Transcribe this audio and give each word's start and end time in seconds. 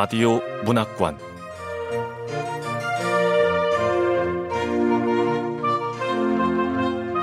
라디오 0.00 0.40
문학관 0.64 1.18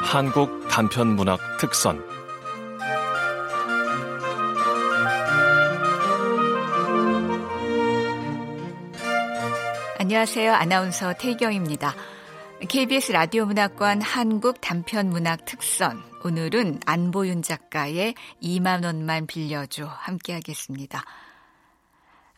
한국 0.03 0.67
단편 0.67 1.15
문학 1.15 1.39
특선 1.57 2.03
안녕하세요. 9.97 10.53
아나운서 10.53 11.13
태경입니다. 11.13 11.95
KBS 12.67 13.13
라디오 13.13 13.45
문학관 13.45 14.01
한국 14.01 14.59
단편 14.59 15.11
문학 15.11 15.45
특선 15.45 16.03
오늘은 16.25 16.81
안보윤 16.85 17.41
작가의 17.41 18.15
2만 18.43 18.83
원만 18.83 19.27
빌려줘 19.27 19.85
함께 19.85 20.33
하겠습니다. 20.33 21.05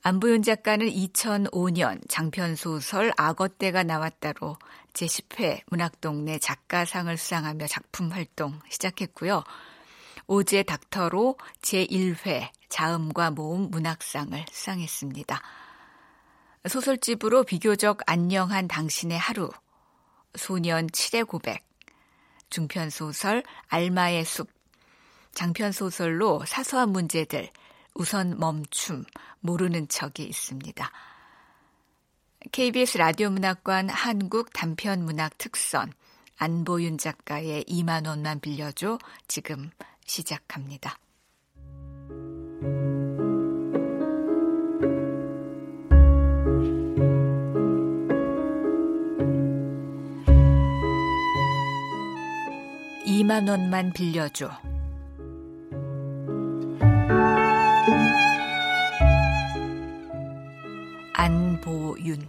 안보윤 0.07 0.41
작가는 0.41 0.87
2005년 0.87 1.99
장편 2.07 2.55
소설 2.55 3.11
악어떼가 3.17 3.83
나왔다로 3.83 4.55
제10회 4.93 5.63
문학동네 5.67 6.39
작가상을 6.39 7.17
수상하며 7.17 7.67
작품 7.67 8.13
활동 8.13 8.57
시작했고요. 8.69 9.43
오제 10.27 10.63
닥터로 10.63 11.37
제1회 11.61 12.51
자음과 12.69 13.31
모음 13.31 13.69
문학상을 13.69 14.45
수상했습니다. 14.49 15.41
소설집으로 16.69 17.43
비교적 17.43 17.99
안녕한 18.05 18.69
당신의 18.69 19.19
하루, 19.19 19.49
소년 20.35 20.87
7의 20.87 21.27
고백, 21.27 21.67
중편소설 22.49 23.43
알마의 23.67 24.23
숲, 24.23 24.47
장편소설로 25.33 26.45
사소한 26.45 26.91
문제들, 26.91 27.51
우선 27.97 28.37
멈춤, 28.37 29.05
모르는 29.39 29.87
척이 29.87 30.23
있습니다. 30.23 30.91
KBS 32.51 32.99
라디오 32.99 33.31
문학관 33.31 33.89
한국 33.89 34.53
단편 34.53 35.03
문학 35.03 35.35
특선 35.39 35.91
안보윤 36.37 36.99
작가의 36.99 37.63
2만 37.63 38.07
원만 38.07 38.39
빌려줘 38.39 38.99
지금 39.27 39.71
시작합니다. 40.05 40.99
2만 53.07 53.49
원만 53.49 53.91
빌려줘. 53.91 54.76
안보윤 61.67 62.25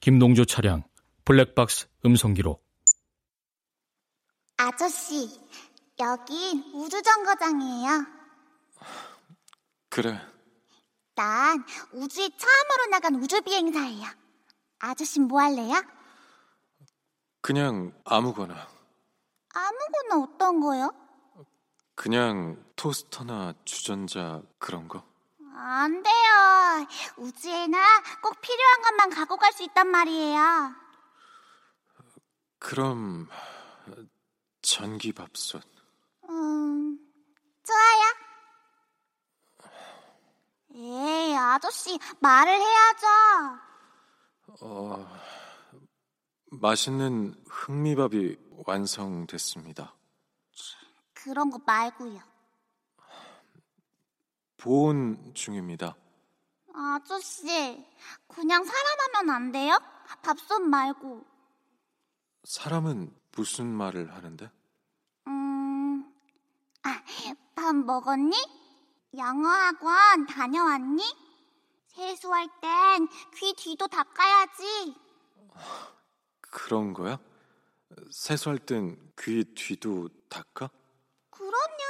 김동조 0.00 0.44
차량 0.44 0.84
블랙박스 1.24 1.88
음성 2.04 2.34
기록 2.34 2.62
아저씨, 4.58 5.40
여긴 5.98 6.62
우주정거장이에요. 6.72 8.06
그래. 9.88 10.31
난 11.14 11.64
우주에 11.92 12.28
처음으로 12.36 12.86
나간 12.90 13.14
우주비행사예요. 13.16 14.06
아저씨 14.78 15.20
뭐 15.20 15.40
할래요? 15.40 15.74
그냥 17.40 17.92
아무거나. 18.04 18.68
아무거나 19.54 20.24
어떤 20.24 20.60
거요? 20.60 20.92
그냥 21.94 22.62
토스터나 22.76 23.54
주전자 23.64 24.42
그런 24.58 24.88
거. 24.88 25.04
안 25.54 26.02
돼요. 26.02 26.86
우주에나 27.18 27.78
꼭 28.22 28.40
필요한 28.40 28.82
것만 28.82 29.10
갖고 29.10 29.36
갈 29.36 29.52
수 29.52 29.62
있단 29.64 29.86
말이에요. 29.88 30.74
그럼 32.58 33.28
전기밥솥. 34.62 35.62
음, 36.30 36.98
좋아요. 37.64 38.31
에이, 40.74 41.36
아저씨, 41.36 41.98
말을 42.20 42.52
해야죠. 42.52 43.06
어, 44.62 45.06
맛있는 46.50 47.34
흑미밥이 47.48 48.36
완성됐습니다. 48.66 49.94
그런 51.14 51.50
거 51.50 51.58
말고요. 51.64 52.20
보온 54.56 55.32
중입니다. 55.34 55.96
아저씨, 56.74 57.84
그냥 58.28 58.64
사람 58.64 58.98
하면 59.16 59.34
안 59.34 59.52
돼요? 59.52 59.78
밥솥 60.22 60.62
말고. 60.62 61.24
사람은 62.44 63.14
무슨 63.36 63.66
말을 63.66 64.14
하는데? 64.14 64.50
음, 65.28 66.12
아, 66.82 67.02
밥 67.54 67.74
먹었니? 67.74 68.61
영어 69.16 69.48
학원 69.48 70.26
다녀왔니? 70.26 71.02
세수할 71.88 72.48
땐 72.60 73.08
귀 73.34 73.52
뒤도 73.54 73.86
닦아야지. 73.88 74.96
그런 76.40 76.94
거야? 76.94 77.18
세수할 78.10 78.58
땐 78.58 79.12
귀 79.16 79.44
뒤도 79.54 80.08
닦아? 80.28 80.70
그럼요. 81.30 81.82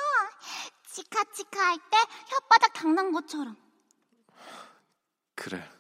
치카치카 0.89 1.61
할 1.61 1.79
때 1.79 1.97
혓바닥 2.29 2.73
닦는 2.75 3.13
것처럼. 3.13 3.57
그래. 5.35 5.71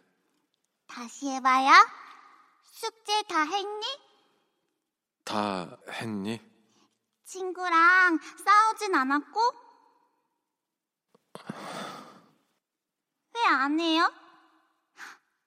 다시 0.86 1.28
해봐요. 1.28 1.70
숙제 2.70 3.22
다 3.28 3.42
했니? 3.42 3.86
다 5.24 5.76
했니? 5.90 6.40
친구랑 7.24 8.18
싸우진 8.44 8.94
않았고? 8.94 9.40
왜안 13.34 13.80
해요? 13.80 14.12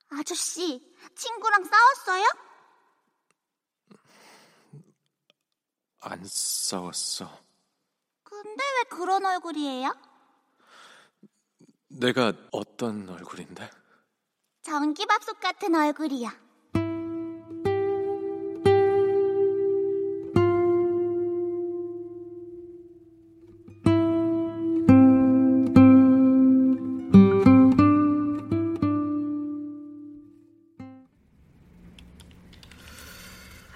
아저씨, 0.09 0.95
친구랑 1.16 1.63
싸웠어요? 1.63 2.25
안 6.01 6.23
싸웠어. 6.23 7.39
근데 8.23 8.63
왜 8.63 8.83
그런 8.89 9.25
얼굴이에요? 9.25 9.94
내가 11.88 12.33
어떤 12.51 13.09
얼굴인데? 13.09 13.69
전기밥솥 14.62 15.39
같은 15.39 15.73
얼굴이야. 15.75 16.44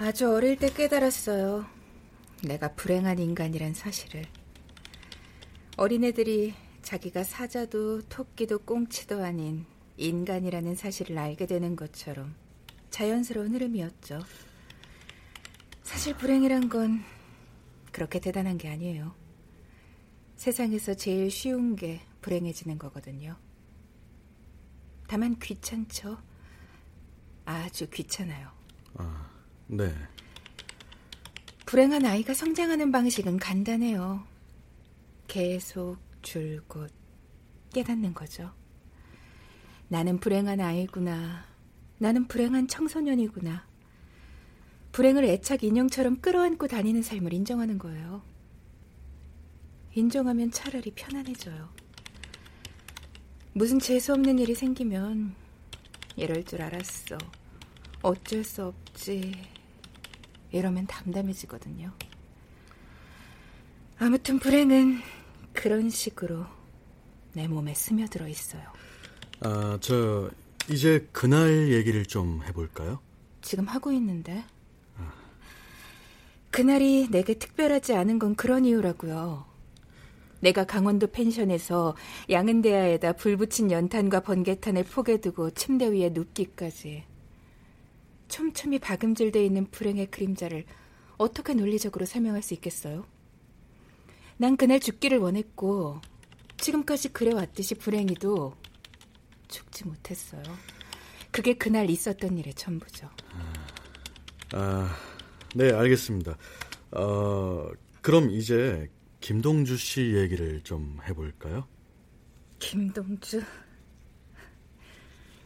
아주 0.09 0.33
어릴 0.33 0.57
때 0.57 0.73
깨달았어요. 0.73 1.67
내가 2.43 2.73
불행한 2.73 3.19
인간이란 3.19 3.75
사실을. 3.75 4.25
어린애들이 5.77 6.55
자기가 6.81 7.23
사자도 7.23 8.01
토끼도 8.09 8.57
꽁치도 8.65 9.23
아닌 9.23 9.67
인간이라는 9.97 10.73
사실을 10.73 11.15
알게 11.15 11.45
되는 11.45 11.75
것처럼 11.75 12.33
자연스러운 12.89 13.53
흐름이었죠. 13.53 14.21
사실 15.83 16.17
불행이란 16.17 16.69
건 16.69 17.03
그렇게 17.91 18.19
대단한 18.19 18.57
게 18.57 18.67
아니에요. 18.67 19.13
세상에서 20.37 20.95
제일 20.95 21.29
쉬운 21.29 21.75
게 21.75 22.01
불행해지는 22.21 22.79
거거든요. 22.79 23.37
다만 25.07 25.37
귀찮죠. 25.37 26.17
아주 27.45 27.87
귀찮아요. 27.91 28.49
아, 28.95 29.38
네. 29.71 29.93
불행한 31.67 32.03
아이가 32.03 32.33
성장하는 32.33 32.91
방식은 32.91 33.37
간단해요. 33.37 34.25
계속 35.27 35.97
줄곧 36.23 36.91
깨닫는 37.71 38.15
거죠. 38.15 38.51
나는 39.87 40.19
불행한 40.19 40.59
아이구나. 40.59 41.45
나는 41.99 42.27
불행한 42.27 42.67
청소년이구나. 42.67 43.67
불행을 44.91 45.23
애착 45.25 45.63
인형처럼 45.63 46.19
끌어안고 46.19 46.65
다니는 46.65 47.03
삶을 47.03 47.31
인정하는 47.31 47.77
거예요. 47.77 48.23
인정하면 49.93 50.49
차라리 50.49 50.89
편안해져요. 50.95 51.69
무슨 53.53 53.77
재수없는 53.77 54.39
일이 54.39 54.55
생기면 54.55 55.35
이럴 56.15 56.43
줄 56.43 56.63
알았어. 56.63 57.19
어쩔 58.01 58.43
수 58.43 58.65
없지. 58.65 59.58
이러면 60.51 60.87
담담해지거든요. 60.87 61.91
아무튼 63.99 64.39
불행은 64.39 64.99
그런 65.53 65.89
식으로 65.89 66.45
내 67.33 67.47
몸에 67.47 67.73
스며들어 67.73 68.27
있어요. 68.27 68.63
아, 69.41 69.77
저 69.81 70.29
이제 70.69 71.07
그날 71.11 71.71
얘기를 71.71 72.05
좀 72.05 72.41
해볼까요? 72.43 72.99
지금 73.41 73.67
하고 73.67 73.91
있는데. 73.91 74.43
그날이 76.51 77.07
내게 77.11 77.35
특별하지 77.35 77.93
않은 77.93 78.17
건 78.17 78.35
그런 78.35 78.65
이유라고요. 78.65 79.45
내가 80.39 80.65
강원도 80.65 81.07
펜션에서 81.07 81.95
양은대야에다 82.29 83.13
불 83.13 83.37
붙인 83.37 83.71
연탄과 83.71 84.21
번개탄을 84.21 84.83
포개 84.85 85.21
두고 85.21 85.51
침대 85.51 85.91
위에 85.91 86.09
눕기까지 86.09 87.03
촘촘히 88.29 88.79
박음질돼 88.79 89.43
있는 89.43 89.69
불행의 89.69 90.07
그림자를 90.11 90.65
어떻게 91.17 91.53
논리적으로 91.53 92.05
설명할 92.05 92.41
수 92.41 92.53
있겠어요? 92.53 93.05
난 94.37 94.55
그날 94.55 94.79
죽기를 94.79 95.17
원했고 95.17 95.99
지금까지 96.57 97.09
그래왔듯이 97.09 97.75
불행히도 97.75 98.55
죽지 99.49 99.85
못했어요. 99.85 100.43
그게 101.31 101.53
그날 101.55 101.89
있었던 101.89 102.37
일의 102.37 102.53
전부죠. 102.53 103.09
아, 104.53 104.95
네, 105.55 105.73
알겠습니다. 105.73 106.37
어, 106.91 107.69
그럼 108.01 108.29
이제 108.31 108.89
김동주 109.19 109.77
씨 109.77 110.15
얘기를 110.15 110.61
좀 110.63 110.99
해볼까요? 111.07 111.67
김동주? 112.59 113.41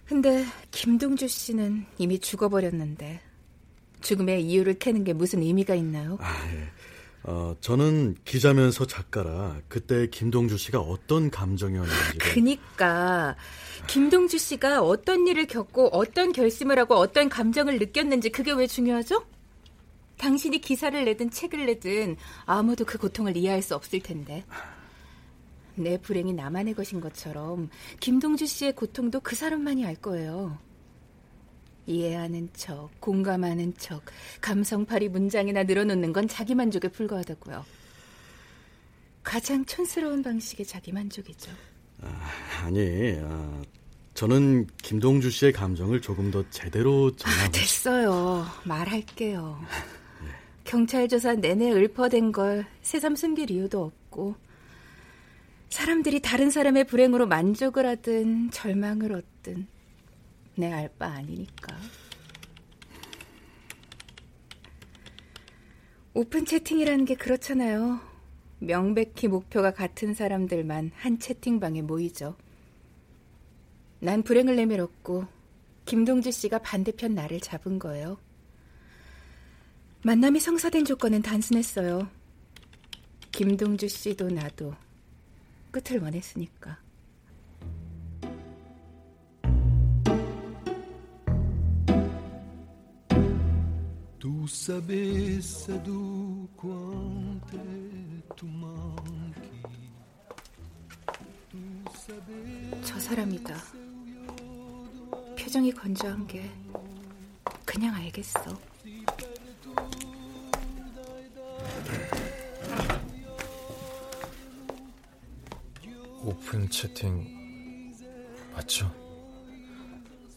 근데 0.08 0.46
김동주 0.72 1.28
씨는 1.28 1.86
이미 1.98 2.20
죽어버렸는데 2.20 3.22
죽음의 4.02 4.44
이유를 4.44 4.80
캐는 4.80 5.04
게 5.04 5.14
무슨 5.14 5.42
의미가 5.42 5.76
있나요? 5.76 6.18
아, 6.20 6.46
예. 6.54 6.70
어, 7.26 7.56
저는 7.62 8.18
기자면서 8.26 8.86
작가라 8.86 9.62
그때 9.70 10.08
김동주 10.08 10.58
씨가 10.58 10.82
어떤 10.82 11.32
감정이었는지 11.32 12.18
그니까 12.18 13.38
김동주 13.88 14.38
씨가 14.38 14.82
어떤 14.82 15.26
일을 15.26 15.48
겪고 15.48 15.88
어떤 15.94 16.34
결심을 16.34 16.78
하고 16.80 16.96
어떤 16.96 17.30
감정을 17.30 17.80
느꼈는지 17.80 18.30
그게 18.30 18.52
왜 18.52 18.68
중요하죠? 18.68 19.26
당신이 20.18 20.60
기사를 20.60 21.04
내든 21.06 21.32
책을 21.32 21.66
내든 21.66 22.18
아무도 22.46 22.84
그 22.86 22.98
고통을 22.98 23.38
이해할 23.38 23.62
수 23.62 23.74
없을 23.74 24.02
텐데. 24.02 24.44
내 25.76 25.98
불행이 25.98 26.34
나만의 26.34 26.74
것인 26.74 27.02
것처럼 27.02 27.70
김동주 28.00 28.46
씨의 28.46 28.74
고통도 28.74 29.22
그 29.22 29.36
사람만이 29.36 29.86
알 29.86 29.96
거예요. 29.96 30.58
이해하는 31.86 32.50
척, 32.54 32.90
공감하는 33.00 33.74
척, 33.78 34.04
감성팔이 34.42 35.10
문장이나 35.10 35.64
늘어놓는 35.64 36.14
건 36.14 36.28
자기 36.28 36.56
만족에 36.56 36.88
불과하다고요. 36.88 37.66
가장 39.22 39.66
촌스러운 39.66 40.22
방식의 40.24 40.66
자기 40.66 40.92
만족이죠. 40.92 41.52
아, 42.02 42.70
니 42.70 43.18
아, 43.22 43.62
저는 44.14 44.68
김동주 44.82 45.30
씨의 45.32 45.54
감정을 45.54 46.02
조금 46.02 46.30
더 46.30 46.44
제대로 46.50 47.16
전하고 47.16 47.44
아, 47.44 47.50
됐어요. 47.52 48.46
말할게요. 48.64 49.60
경찰 50.64 51.08
조사 51.08 51.34
내내 51.34 51.72
읊어댄 51.72 52.32
걸 52.32 52.66
새삼 52.82 53.16
숨길 53.16 53.52
이유도 53.52 53.84
없고 53.84 54.36
사람들이 55.74 56.20
다른 56.20 56.52
사람의 56.52 56.84
불행으로 56.84 57.26
만족을 57.26 57.88
하든 57.88 58.52
절망을 58.52 59.12
얻든 59.12 59.66
내 60.56 60.72
알 60.72 60.88
바 61.00 61.08
아니니까. 61.08 61.76
오픈 66.14 66.46
채팅이라는 66.46 67.06
게 67.06 67.16
그렇잖아요. 67.16 68.00
명백히 68.60 69.28
목표가 69.28 69.74
같은 69.74 70.14
사람들만 70.14 70.92
한 70.94 71.18
채팅방에 71.18 71.82
모이죠. 71.82 72.38
난 74.00 74.22
불행을 74.22 74.56
내밀었고 74.56 75.26
김동주 75.86 76.30
씨가 76.30 76.60
반대편 76.60 77.16
나를 77.16 77.40
잡은 77.40 77.80
거예요. 77.80 78.20
만남이 80.04 80.40
성사된 80.40 80.86
조건은 80.86 81.24
단순했어요. 81.24 82.08
김동주 83.32 83.88
씨도 83.88 84.30
나도 84.30 84.76
끝을 85.74 86.00
원했으니까. 86.00 86.78
저 102.86 103.00
사람이다. 103.00 103.56
표정이 105.40 105.72
건조한 105.72 106.28
게 106.28 106.52
그냥 107.66 107.96
알겠어. 107.96 108.60
오픈 116.24 116.70
채팅 116.70 117.92
맞죠? 118.54 118.90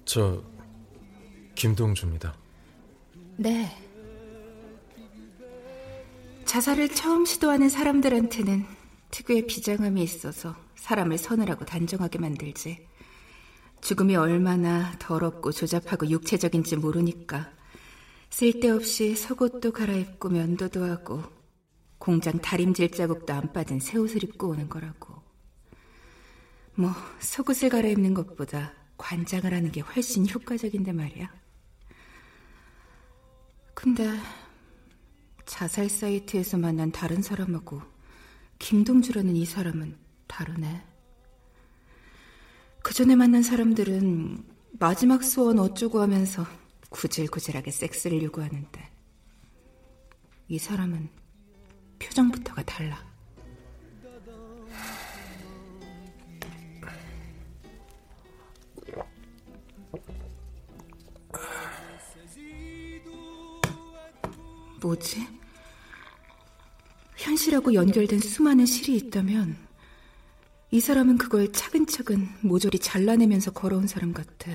저 0.05 0.43
김동주입니다. 1.55 2.35
네. 3.37 3.71
자살을 6.45 6.89
처음 6.89 7.25
시도하는 7.25 7.69
사람들한테는 7.69 8.65
특유의 9.11 9.47
비장함이 9.47 10.03
있어서 10.03 10.57
사람을 10.77 11.19
서늘하고 11.19 11.65
단정하게 11.65 12.19
만들지. 12.19 12.87
죽음이 13.81 14.17
얼마나 14.17 14.93
더럽고 14.99 15.53
조잡하고 15.53 16.09
육체적인지 16.09 16.77
모르니까 16.77 17.53
쓸데없이 18.31 19.15
속옷도 19.15 19.73
갈아입고 19.73 20.31
면도도 20.31 20.85
하고 20.85 21.23
공장 21.99 22.39
다림질 22.39 22.91
자국도 22.91 23.33
안 23.33 23.53
빠진 23.53 23.81
새 23.81 23.99
옷을 23.99 24.25
입고 24.25 24.49
오는 24.49 24.69
거라고. 24.69 25.16
뭐 26.77 26.91
속옷을 27.21 27.71
갈아입는 27.71 28.13
것보다 28.13 28.73
관장을 28.99 29.53
하는 29.53 29.73
게 29.73 29.81
훨씬 29.81 30.29
효과적인데 30.29 30.93
말이야. 30.93 31.33
근데 33.75 34.11
자살 35.47 35.89
사이트에서 35.89 36.59
만난 36.59 36.91
다른 36.93 37.23
사람하고 37.23 37.81
김동주라는 38.59 39.37
이 39.37 39.47
사람은 39.47 39.97
다르네. 40.27 40.83
그 42.83 42.93
전에 42.95 43.17
만난 43.17 43.43
사람들은 43.43 44.45
마지막 44.79 45.23
소원 45.23 45.59
어쩌고 45.59 46.01
하면서 46.01 46.47
구질구질하게 46.91 47.71
섹스를 47.71 48.23
요구하는데 48.23 48.91
이 50.49 50.59
사람은 50.59 51.09
표정부터가 51.99 52.63
달라. 52.65 53.06
뭐지? 64.87 65.27
현실하고 67.17 67.75
연결된 67.75 68.21
수많은 68.21 68.67
실이 68.67 68.97
있다면 68.97 69.57
이 70.71 70.81
사람은 70.81 71.19
그걸 71.19 71.53
차근차근 71.53 72.29
모조리 72.43 72.79
잘라내면서 72.79 73.51
걸어온 73.53 73.87
사람 73.89 74.13
같아. 74.13 74.51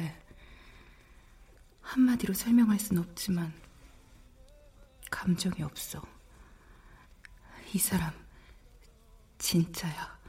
한마디로 1.82 2.34
설명할 2.34 2.80
순 2.80 3.00
없지만 3.00 3.52
감정이 5.10 5.64
없어. 5.64 6.02
이 7.74 7.78
사람 7.78 8.14
진짜야. 9.38 10.20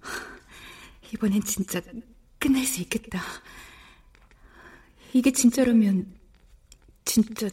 이번엔 1.12 1.42
진짜 1.42 1.80
끝낼 2.40 2.66
수 2.66 2.80
있겠다. 2.80 3.20
이게 5.12 5.30
진짜라면 5.30 6.12
진짜 7.04 7.48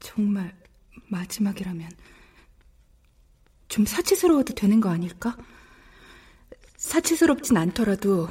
정말 0.00 0.63
마지막이라면 1.08 1.90
좀 3.68 3.86
사치스러워도 3.86 4.54
되는 4.54 4.80
거 4.80 4.88
아닐까? 4.88 5.36
사치스럽진 6.76 7.56
않더라도 7.56 8.28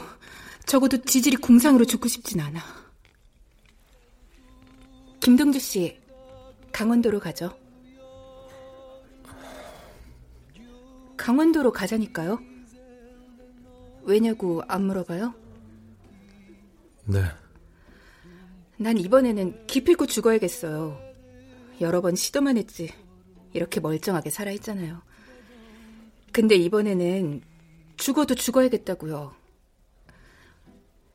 적어도 0.66 1.02
지질이 1.02 1.38
궁상으로 1.38 1.86
죽고 1.86 2.08
싶진 2.08 2.40
않아. 2.40 2.62
김동주 5.20 5.60
씨, 5.60 6.00
강원도로 6.72 7.20
가죠. 7.20 7.58
강원도로 11.18 11.72
가자니까요. 11.72 12.40
왜냐고 14.04 14.62
안 14.68 14.86
물어봐요? 14.86 15.34
네. 17.06 17.24
난 18.78 18.98
이번에는 18.98 19.68
기필코 19.68 20.06
죽어야겠어요. 20.08 21.13
여러 21.82 22.02
번 22.02 22.16
시도만 22.16 22.58
했지. 22.58 22.94
이렇게 23.54 23.80
멀쩡하게 23.80 24.30
살아있잖아요. 24.30 25.02
근데 26.32 26.56
이번에는 26.56 27.42
죽어도 27.98 28.36
죽어야겠다고요. 28.36 29.34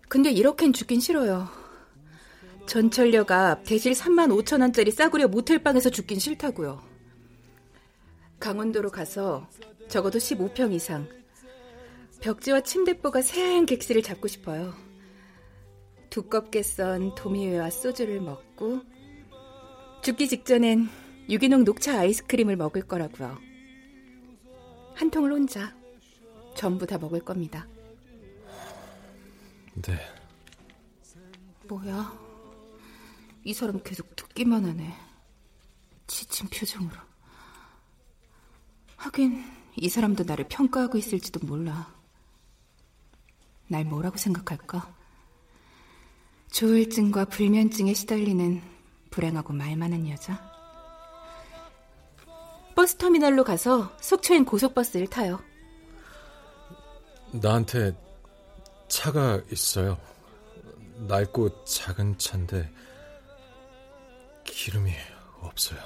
근데 0.09 0.31
이렇게는 0.31 0.73
죽긴 0.73 1.01
싫어요. 1.01 1.49
전철역 2.67 3.31
앞 3.31 3.65
대실 3.65 3.93
3만 3.93 4.29
5천 4.31 4.61
원짜리 4.61 4.91
싸구려 4.91 5.29
모텔방에서 5.29 5.91
죽긴 5.91 6.19
싫다고요. 6.19 6.83
강원도로 8.39 8.91
가서 8.91 9.49
적어도 9.89 10.19
15평 10.19 10.73
이상 10.73 11.09
벽지와 12.21 12.61
침대보가 12.61 13.23
새하얀 13.23 13.67
객실을 13.67 14.03
잡고 14.03 14.29
싶어요. 14.29 14.75
두껍게 16.11 16.63
썬 16.63 17.15
도미회와 17.15 17.71
소주를 17.71 18.21
먹고 18.21 18.83
죽기 20.03 20.29
직전엔 20.29 20.89
유기농 21.29 21.65
녹차 21.65 22.01
아이스크림을 22.01 22.57
먹을 22.57 22.83
거라고요. 22.83 23.39
한 24.95 25.11
통을 25.11 25.33
혼자 25.33 25.75
전부 26.57 26.87
다 26.87 26.99
먹을 26.99 27.21
겁니다. 27.21 27.67
네. 29.83 29.99
뭐야? 31.69 32.19
이 33.45 33.53
사람 33.53 33.83
계속 33.83 34.17
듣기만 34.17 34.65
하네. 34.65 34.95
지친 36.07 36.49
표정으로. 36.49 36.97
하긴 38.97 39.45
이 39.77 39.89
사람도 39.89 40.25
나를 40.25 40.47
평가하고 40.49 40.99
있을지도 40.99 41.47
몰라. 41.47 41.95
날 43.69 43.85
뭐라고 43.85 44.17
생각할까? 44.17 44.95
조울증과 46.51 47.27
불면증에 47.27 47.95
시달리는 47.95 48.78
불행하고 49.11 49.53
말 49.53 49.77
많은 49.77 50.09
여자. 50.09 50.41
버스터미널로 52.75 53.45
가서 53.45 53.93
속초행 54.01 54.45
고속버스를 54.45 55.09
타요. 55.09 55.41
나한테 57.33 57.97
차가 58.89 59.41
있어요. 59.51 59.99
낡고 61.09 61.65
작은 61.65 62.19
차인데 62.19 62.73
기름이 64.45 64.93
없어요. 65.41 65.79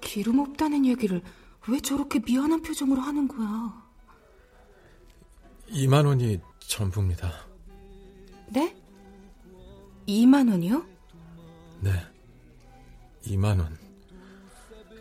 기름 0.00 0.38
없다는 0.40 0.84
얘기를 0.86 1.22
왜 1.68 1.80
저렇게 1.80 2.20
미안한 2.20 2.62
표정으로 2.62 3.00
하는 3.00 3.26
거야? 3.26 3.82
2만 5.70 6.06
원이 6.06 6.40
전부입니다. 6.60 7.32
네? 8.48 8.76
2만 10.06 10.50
원이요? 10.50 10.84
네. 11.84 11.92
2만 13.26 13.60
원. 13.60 13.76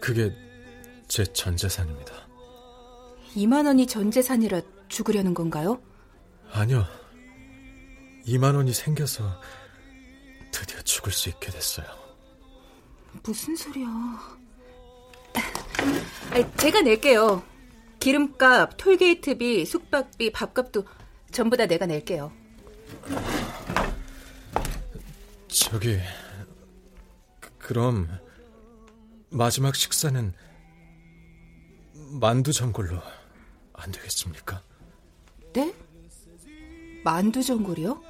그게 0.01 0.33
제 1.07 1.23
전 1.25 1.55
재산입니다. 1.55 2.13
2만 3.35 3.65
원이 3.65 3.87
전 3.87 4.11
재산이라 4.11 4.61
죽으려는 4.89 5.33
건가요? 5.33 5.81
아니요. 6.51 6.85
2만 8.25 8.55
원이 8.55 8.73
생겨서 8.73 9.23
드디어 10.51 10.81
죽을 10.81 11.11
수 11.13 11.29
있게 11.29 11.51
됐어요. 11.51 11.85
무슨 13.23 13.55
소리야? 13.55 13.87
제가 16.57 16.81
낼게요. 16.81 17.43
기름값, 17.99 18.75
톨게이트비, 18.77 19.65
숙박비, 19.65 20.31
밥값도 20.33 20.85
전부 21.31 21.55
다 21.55 21.65
내가 21.65 21.85
낼게요. 21.85 22.31
저기 25.47 25.99
그럼 27.63 28.09
마지막 29.29 29.73
식사는 29.75 30.33
만두 32.19 32.51
전골로 32.51 33.01
안 33.73 33.91
되겠습니까? 33.91 34.61
네? 35.53 35.73
만두 37.03 37.41
전골이요? 37.41 38.01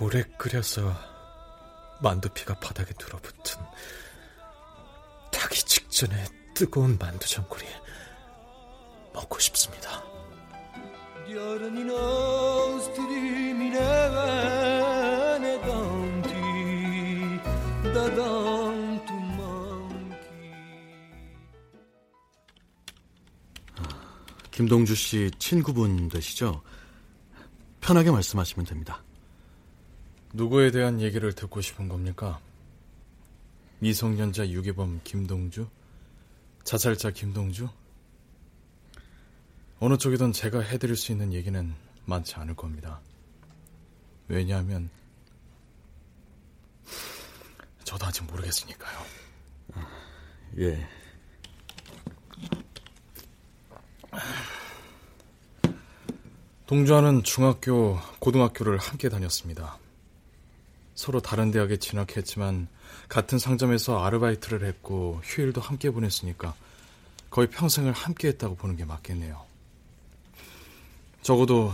오래 0.00 0.22
끓여서 0.38 0.92
만두피가 2.02 2.60
바닥에 2.60 2.92
들어붙은 2.94 3.58
타기 5.32 5.64
직전에 5.64 6.26
뜨거운 6.54 6.98
만두 6.98 7.26
전골이 7.26 7.64
먹고 9.14 9.38
싶습니다. 9.38 10.04
김동주 24.56 24.94
씨 24.94 25.30
친구분 25.38 26.08
되시죠? 26.08 26.62
편하게 27.82 28.10
말씀하시면 28.10 28.64
됩니다. 28.64 29.02
누구에 30.32 30.70
대한 30.70 31.00
얘기를 31.00 31.32
듣고 31.34 31.60
싶은 31.60 31.88
겁니까? 31.88 32.40
미성년자 33.80 34.48
유괴범 34.48 35.02
김동주? 35.04 35.68
자살자 36.64 37.10
김동주? 37.10 37.68
어느 39.78 39.98
쪽이든 39.98 40.32
제가 40.32 40.60
해드릴 40.60 40.96
수 40.96 41.12
있는 41.12 41.34
얘기는 41.34 41.74
많지 42.06 42.36
않을 42.36 42.56
겁니다. 42.56 43.00
왜냐하면 44.26 44.88
저도 47.86 48.04
아직 48.04 48.24
모르겠으니까요. 48.24 48.98
예. 50.58 50.88
동주와는 56.66 57.22
중학교, 57.22 58.00
고등학교를 58.18 58.78
함께 58.78 59.08
다녔습니다. 59.08 59.78
서로 60.96 61.20
다른 61.20 61.52
대학에 61.52 61.76
진학했지만 61.76 62.66
같은 63.08 63.38
상점에서 63.38 64.04
아르바이트를 64.04 64.66
했고 64.66 65.20
휴일도 65.22 65.60
함께 65.60 65.90
보냈으니까 65.90 66.54
거의 67.30 67.48
평생을 67.48 67.92
함께 67.92 68.28
했다고 68.28 68.56
보는 68.56 68.74
게 68.74 68.84
맞겠네요. 68.84 69.46
적어도 71.22 71.72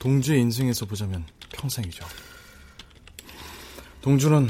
동주의 0.00 0.40
인생에서 0.40 0.84
보자면 0.86 1.24
평생이죠. 1.52 2.04
동주는 4.00 4.48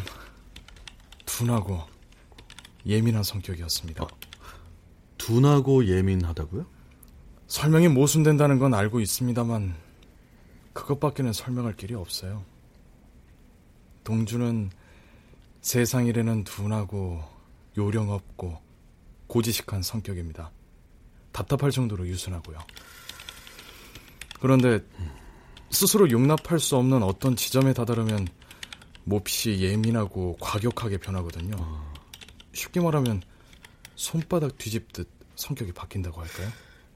둔하고 1.32 1.80
예민한 2.84 3.22
성격이었습니다. 3.22 4.04
어, 4.04 4.08
둔하고 5.16 5.86
예민하다고요? 5.86 6.66
설명이 7.46 7.88
모순된다는 7.88 8.58
건 8.58 8.74
알고 8.74 9.00
있습니다만 9.00 9.74
그것밖에는 10.74 11.32
설명할 11.32 11.74
길이 11.76 11.94
없어요. 11.94 12.44
동주는 14.04 14.70
세상 15.62 16.06
일에는 16.06 16.44
둔하고 16.44 17.24
요령 17.78 18.10
없고 18.10 18.60
고지식한 19.28 19.82
성격입니다. 19.82 20.50
답답할 21.32 21.70
정도로 21.70 22.06
유순하고요. 22.08 22.58
그런데 24.38 24.80
스스로 25.70 26.10
용납할 26.10 26.58
수 26.58 26.76
없는 26.76 27.02
어떤 27.02 27.36
지점에 27.36 27.72
다다르면 27.72 28.28
몹시 29.04 29.61
예민하고 29.61 30.37
과격하게 30.40 30.99
변하거든요. 30.99 31.56
쉽게 32.52 32.80
말하면 32.80 33.23
손바닥 33.94 34.59
뒤집듯 34.59 35.09
성격이 35.37 35.73
바뀐다고 35.73 36.21
할까요? 36.21 36.49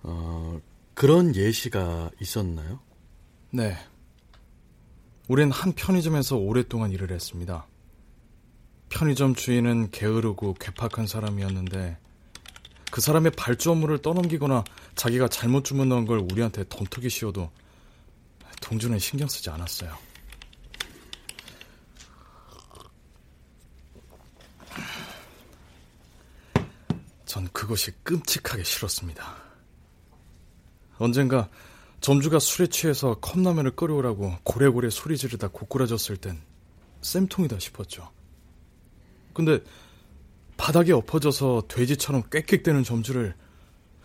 어, 0.03 0.61
그런 0.95 1.35
예시가 1.35 2.11
있었나요? 2.21 2.81
네. 3.51 3.77
우린 5.29 5.51
한 5.51 5.73
편의점에서 5.73 6.37
오랫동안 6.37 6.93
일을 6.93 7.11
했습니다. 7.11 7.67
편의점 8.89 9.35
주인은 9.35 9.91
게으르고 9.91 10.55
괴팍한 10.55 11.07
사람이었는데 11.07 11.99
그 12.91 13.01
사람의 13.01 13.33
발주 13.33 13.73
업무를 13.73 13.99
떠넘기거나 13.99 14.63
자기가 14.95 15.29
잘못 15.29 15.65
주문 15.65 15.89
넣은 15.89 16.07
걸 16.07 16.19
우리한테 16.21 16.65
덤터기 16.69 17.11
씌워도 17.11 17.51
동주는 18.63 18.99
신경 18.99 19.29
쓰지 19.29 19.51
않았어요. 19.51 20.06
전 27.37 27.49
그것이 27.53 27.91
끔찍하게 28.03 28.65
싫었습니다. 28.65 29.37
언젠가 30.97 31.51
점주가 32.01 32.39
술에 32.39 32.67
취해서 32.69 33.17
컵라면을 33.21 33.77
끓여오라고 33.77 34.39
고래고래 34.43 34.89
소리 34.89 35.19
지르다 35.19 35.49
고꾸라졌을 35.49 36.17
땐 36.17 36.41
쌤통이다 37.03 37.59
싶었죠. 37.59 38.11
근데 39.35 39.63
바닥에 40.57 40.93
엎어져서 40.93 41.65
돼지처럼 41.69 42.23
꽥꽥대는 42.31 42.85
점주를 42.85 43.35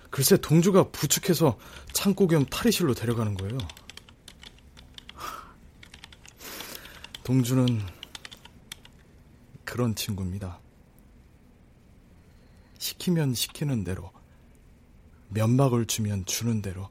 글쎄 0.10 0.36
동주가 0.36 0.92
부축해서 0.92 1.58
창고 1.94 2.28
겸 2.28 2.46
탈의실로 2.46 2.94
데려가는 2.94 3.36
거예요. 3.36 3.58
동주는 7.24 7.82
그런 9.64 9.96
친구입니다. 9.96 10.61
시키면 12.82 13.36
시키는 13.36 13.84
대로, 13.84 14.12
면박을 15.30 15.86
주면 15.86 16.26
주는 16.26 16.64
대로 16.64 16.90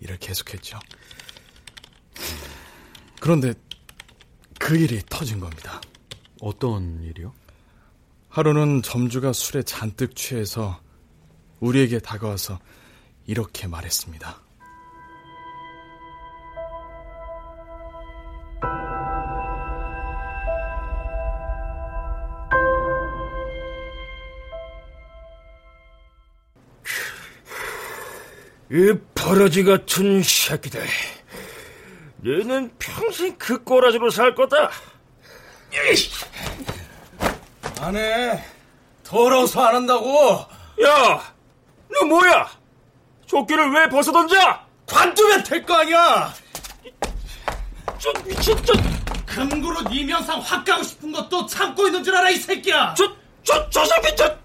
일을 0.00 0.18
계속했죠. 0.18 0.80
그런데 3.20 3.52
그 4.58 4.74
일이 4.74 5.02
터진 5.06 5.38
겁니다. 5.38 5.82
어떤 6.40 7.02
일이요? 7.02 7.34
하루는 8.30 8.80
점주가 8.80 9.34
술에 9.34 9.62
잔뜩 9.62 10.16
취해서 10.16 10.80
우리에게 11.60 11.98
다가와서 11.98 12.58
이렇게 13.26 13.66
말했습니다. 13.66 14.45
이 28.76 28.92
버러지 29.14 29.64
같은 29.64 30.22
새끼들. 30.22 30.86
너는 32.18 32.70
평생 32.78 33.34
그 33.38 33.62
꼬라지로 33.64 34.10
살 34.10 34.34
거다. 34.34 34.70
안 37.80 37.96
해. 37.96 38.44
더러워서 39.02 39.64
안 39.64 39.76
한다고. 39.76 40.44
야, 40.84 41.34
너 41.88 42.04
뭐야? 42.06 42.50
조끼를 43.26 43.70
왜 43.72 43.88
벗어 43.88 44.12
던져? 44.12 44.36
관두면 44.86 45.42
될 45.44 45.64
거 45.64 45.74
아니야. 45.76 46.34
저 47.98 48.12
미친 48.24 48.56
저, 48.62 48.74
금그릇 49.24 49.86
이면상 49.90 50.38
확 50.40 50.64
가고 50.66 50.82
싶은 50.82 51.10
것도 51.12 51.46
참고 51.46 51.86
있는 51.86 52.04
줄 52.04 52.14
알아 52.14 52.28
이 52.28 52.36
새끼야. 52.36 52.94
저, 52.94 53.10
저, 53.42 53.70
저 53.70 53.84
새끼 53.86 54.14
저. 54.16 54.36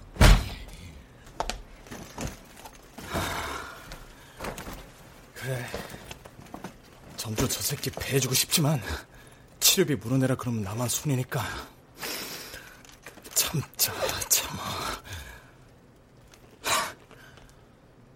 그래. 5.42 5.66
점주 7.18 7.48
저 7.48 7.62
새끼 7.62 7.90
배해주고 7.90 8.34
싶지만 8.36 8.80
치료비 9.60 9.96
물어내라 9.96 10.36
그러면 10.36 10.64
나만 10.64 10.88
손이니까 10.88 11.44
참자 13.34 13.92
참아. 14.30 14.62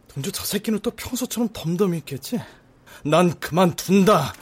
동주 0.07 0.31
저 0.31 0.45
새끼는 0.45 0.79
또 0.79 0.91
평소처럼 0.91 1.49
덤덤히 1.51 1.97
있겠지? 1.99 2.39
난 3.03 3.37
그만둔다. 3.39 4.29
어? 4.29 4.33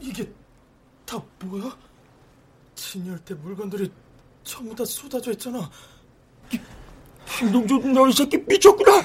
이게 0.00 0.32
다 1.04 1.20
뭐야? 1.40 1.76
진열 2.74 3.18
때 3.18 3.34
물건들이 3.34 3.92
전부 4.44 4.74
다 4.74 4.84
쏟아져 4.84 5.32
있잖아. 5.32 5.70
김동주 7.38 7.78
너이 7.78 8.12
새끼 8.12 8.38
미쳤구나. 8.38 9.02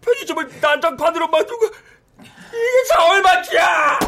편의점을 0.00 0.60
난장판으로 0.60 1.28
만들고 1.28 1.66
이게 1.66 2.88
다 2.88 3.04
얼마치야? 3.10 3.98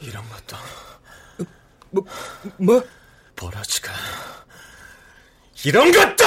이런 0.00 0.24
것도 0.28 0.56
뭐, 1.90 2.04
뭐? 2.58 2.84
버라지가 3.36 3.92
이런 5.64 5.90
것도! 5.92 6.24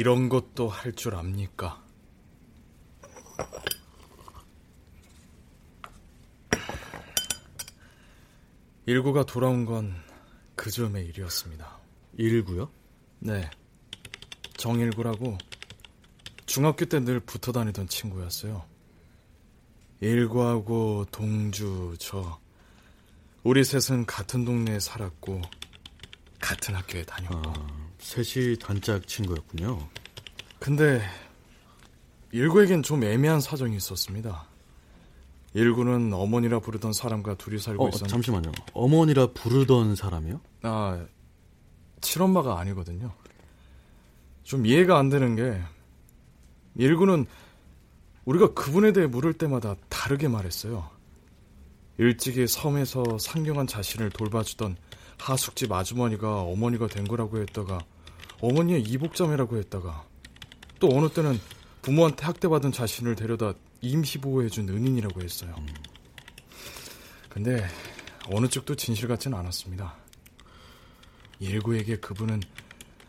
이런 0.00 0.30
것도 0.30 0.66
할 0.66 0.94
줄 0.94 1.14
압니까? 1.14 1.84
일구가 8.86 9.24
돌아온 9.26 9.66
건 9.66 9.94
그 10.56 10.70
즈음의 10.70 11.06
일이었습니다. 11.06 11.78
일구요? 12.18 12.70
네. 13.18 13.50
정일구라고 14.58 15.36
중학교 16.44 16.84
때 16.86 17.00
늘 17.00 17.20
붙어 17.20 17.50
다니던 17.52 17.88
친구였어요. 17.88 18.64
일구하고 20.00 21.06
동주, 21.10 21.96
저. 21.98 22.38
우리 23.42 23.64
셋은 23.64 24.04
같은 24.04 24.44
동네에 24.44 24.80
살았고, 24.80 25.40
같은 26.40 26.74
학교에 26.74 27.04
다녔고. 27.04 27.50
아, 27.50 27.79
셋이 28.00 28.56
단짝 28.58 29.06
친구였군요. 29.06 29.88
근데, 30.58 31.00
일구에겐 32.32 32.82
좀 32.82 33.04
애매한 33.04 33.40
사정이 33.40 33.76
있었습니다. 33.76 34.46
일구는 35.54 36.12
어머니라 36.12 36.60
부르던 36.60 36.92
사람과 36.92 37.34
둘이 37.34 37.58
살고 37.58 37.84
어, 37.84 37.88
있었는데. 37.88 38.10
잠시만요. 38.10 38.52
어머니라 38.72 39.28
부르던 39.28 39.96
사람이요? 39.96 40.40
아, 40.62 41.04
친엄마가 42.00 42.58
아니거든요. 42.58 43.12
좀 44.44 44.64
이해가 44.66 44.98
안 44.98 45.08
되는 45.08 45.36
게, 45.36 45.60
일구는 46.76 47.26
우리가 48.24 48.54
그분에 48.54 48.92
대해 48.92 49.06
물을 49.06 49.32
때마다 49.32 49.74
다르게 49.88 50.28
말했어요. 50.28 50.88
일찍이 51.98 52.46
섬에서 52.46 53.18
상경한 53.18 53.66
자신을 53.66 54.10
돌봐주던 54.10 54.76
하숙집 55.20 55.72
아주머니가 55.72 56.42
어머니가 56.42 56.86
된 56.86 57.06
거라고 57.06 57.38
했다가, 57.40 57.78
어머니의 58.40 58.82
이복자매라고 58.82 59.56
했다가, 59.58 60.04
또 60.78 60.88
어느 60.92 61.08
때는 61.08 61.38
부모한테 61.82 62.24
학대받은 62.24 62.72
자신을 62.72 63.14
데려다 63.14 63.54
임시보호해준 63.80 64.68
은인이라고 64.68 65.22
했어요. 65.22 65.54
근데 67.28 67.66
어느 68.32 68.48
쪽도 68.48 68.74
진실 68.74 69.08
같진 69.08 69.34
않았습니다. 69.34 69.96
일구에게 71.38 71.96
그분은 72.00 72.42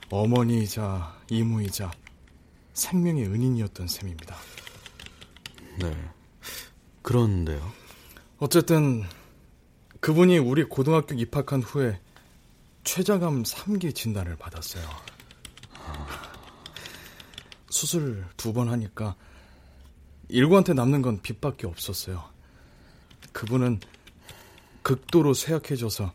어머니이자 0.10 1.17
이모이자 1.30 1.91
생명의 2.74 3.26
은인이었던 3.26 3.88
셈입니다. 3.88 4.36
네. 5.80 5.95
그런데요. 7.02 7.71
어쨌든 8.38 9.04
그분이 10.02 10.40
우리 10.40 10.64
고등학교 10.64 11.14
입학한 11.14 11.62
후에 11.62 12.00
췌장암 12.84 13.44
3기 13.44 13.94
진단을 13.94 14.36
받았어요. 14.36 14.84
수술 17.70 18.26
두 18.36 18.52
번 18.52 18.68
하니까 18.70 19.16
일구한테 20.28 20.74
남는 20.74 21.02
건 21.04 21.22
빚밖에 21.22 21.68
없었어요. 21.68 22.24
그분은 23.32 23.80
극도로 24.82 25.34
쇠약해져서 25.36 26.12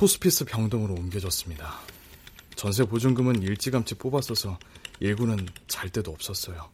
호스피스 0.00 0.44
병동으로 0.44 0.94
옮겨졌습니다. 0.94 1.74
전세 2.54 2.84
보증금은 2.84 3.42
일찌감치 3.42 3.96
뽑았어서 3.96 4.58
일구는 5.00 5.48
잘 5.66 5.90
데도 5.90 6.12
없었어요. 6.12 6.70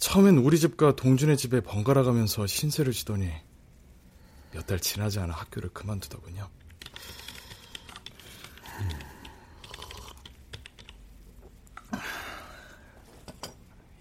처음엔 0.00 0.38
우리 0.38 0.58
집과 0.58 0.96
동준의 0.96 1.36
집에 1.36 1.60
번갈아 1.60 2.02
가면서 2.02 2.46
신세를 2.46 2.92
지더니 2.92 3.30
몇 4.52 4.66
달 4.66 4.78
지나지 4.80 5.18
않아 5.20 5.32
학교를 5.34 5.70
그만두더군요. 5.70 6.48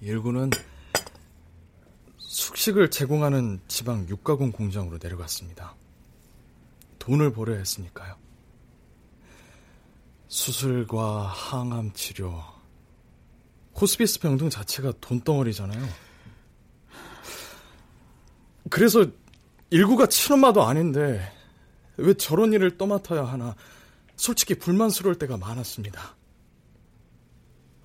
일구는 0.02 0.50
숙식을 2.18 2.90
제공하는 2.90 3.60
지방 3.68 4.08
육가공 4.08 4.52
공장으로 4.52 4.98
내려갔습니다. 5.02 5.76
돈을 7.00 7.34
벌어야 7.34 7.58
했으니까요. 7.58 8.16
수술과 10.28 11.28
항암 11.28 11.94
치료, 11.94 12.42
호스피스 13.80 14.20
병동 14.20 14.50
자체가 14.50 14.94
돈덩어리잖아요. 15.02 15.86
그래서 18.70 19.06
일구가 19.70 20.08
친엄마도 20.08 20.64
아닌데 20.64 21.32
왜 21.98 22.14
저런 22.14 22.54
일을 22.54 22.78
떠맡아야 22.78 23.26
하나 23.26 23.56
솔직히 24.16 24.56
불만스러울 24.56 25.18
때가 25.20 25.38
많았습니다. 25.38 26.16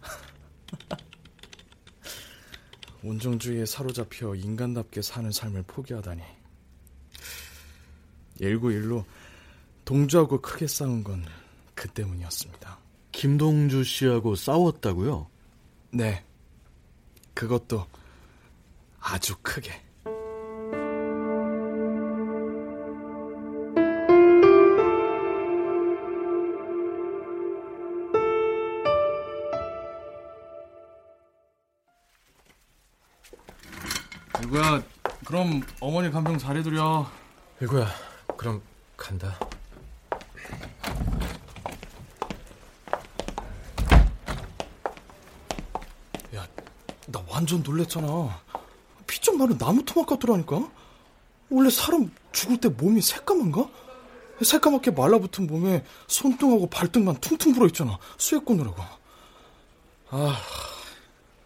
온정주의에 3.02 3.66
사로잡혀 3.66 4.34
인간답게 4.34 5.02
사는 5.02 5.30
삶을 5.30 5.64
포기하다니. 5.66 6.22
191로 8.40 9.04
동주하고 9.84 10.40
크게 10.40 10.66
싸운 10.66 11.04
건 11.04 11.24
그 11.74 11.88
때문이었습니다. 11.88 12.78
김동주 13.12 13.84
씨하고 13.84 14.34
싸웠다고요? 14.36 15.28
네. 15.92 16.24
그것도 17.34 17.86
아주 19.00 19.36
크게. 19.42 19.83
일구야, 34.54 34.84
그럼 35.26 35.62
어머니 35.80 36.12
간병 36.12 36.38
잘해드려. 36.38 37.10
일구야, 37.60 37.88
그럼 38.36 38.62
간다. 38.96 39.36
야, 46.36 46.46
나 47.06 47.24
완전 47.28 47.62
놀랬잖아. 47.64 48.40
피 49.08 49.20
좀 49.20 49.38
마른 49.38 49.58
나무 49.58 49.84
토막 49.84 50.06
같더라니까? 50.06 50.70
원래 51.50 51.68
사람 51.70 52.10
죽을 52.30 52.58
때 52.60 52.68
몸이 52.68 53.00
새까만가? 53.00 53.68
새까맣게 54.44 54.92
말라붙은 54.92 55.48
몸에 55.48 55.84
손등하고 56.06 56.68
발등만 56.68 57.16
퉁퉁 57.16 57.54
불어 57.54 57.66
있잖아. 57.66 57.98
수액 58.18 58.44
꽂느라고. 58.44 58.82
아, 60.10 60.36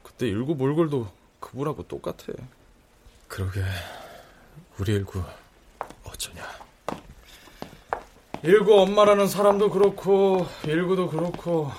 그때 0.02 0.28
일구 0.28 0.54
몰골도 0.56 1.10
그분하고 1.40 1.84
똑같아. 1.84 2.34
그러게, 3.38 3.62
우리 4.78 4.94
일구 4.94 5.22
어쩌냐. 6.02 6.42
일구 8.42 8.80
엄마라는 8.80 9.28
사람도 9.28 9.70
그렇고, 9.70 10.44
일구도 10.64 11.08
그렇고. 11.08 11.70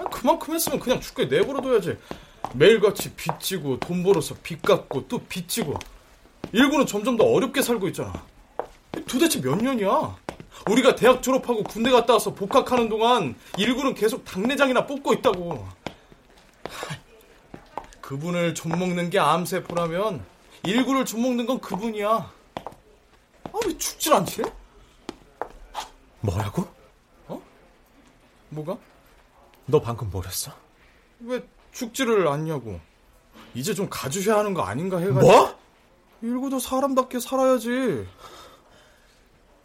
아, 0.00 0.04
그만큼 0.06 0.56
했으면 0.56 0.80
그냥 0.80 1.00
죽게 1.00 1.26
내버려둬야지. 1.26 1.96
매일같이 2.54 3.14
빚지고 3.14 3.78
돈 3.78 4.02
벌어서 4.02 4.34
빚 4.42 4.60
갚고 4.60 5.06
또 5.06 5.20
빚지고 5.28 5.78
일구는 6.50 6.86
점점 6.86 7.16
더 7.16 7.24
어렵게 7.24 7.60
살고 7.60 7.88
있잖아 7.88 8.24
도대체 9.06 9.42
몇 9.42 9.56
년이야 9.56 10.16
우리가 10.70 10.94
대학 10.94 11.22
졸업하고 11.22 11.62
군대 11.64 11.90
갔다 11.90 12.14
와서 12.14 12.32
복학하는 12.32 12.88
동안 12.88 13.34
일구는 13.58 13.94
계속 13.94 14.24
당내장이나 14.24 14.86
뽑고 14.86 15.12
있다고 15.14 15.68
그분을 18.00 18.54
좀먹는 18.54 19.10
게 19.10 19.18
암세포라면 19.18 20.37
일구를 20.64 21.04
좀먹는 21.04 21.46
건 21.46 21.60
그분이야 21.60 22.08
아 22.08 22.32
왜 23.66 23.76
죽질 23.78 24.12
않지? 24.12 24.42
뭐라고? 26.20 26.66
어? 27.26 27.42
뭐가? 28.50 28.78
너 29.66 29.80
방금 29.80 30.10
뭐랬어? 30.10 30.52
왜 31.20 31.42
죽지를 31.72 32.28
않냐고. 32.28 32.80
이제 33.54 33.74
좀 33.74 33.88
가주셔야 33.90 34.38
하는 34.38 34.54
거 34.54 34.62
아닌가 34.62 34.98
해가지고. 34.98 35.20
뭐? 35.20 35.58
일구도 36.22 36.58
사람답게 36.58 37.20
살아야지. 37.20 38.06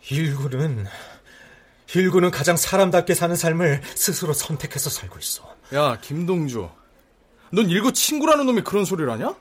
일구는 0.09 0.85
일구는 1.95 2.31
가장 2.31 2.57
사람답게 2.57 3.13
사는 3.13 3.35
삶을 3.35 3.81
스스로 3.95 4.33
선택해서 4.33 4.89
살고 4.89 5.19
있어. 5.19 5.55
야, 5.73 5.99
김동주. 6.01 6.69
넌 7.51 7.69
일구 7.69 7.93
친구라는 7.93 8.45
놈이 8.47 8.61
그런 8.63 8.85
소리를 8.85 9.09
하냐? 9.11 9.35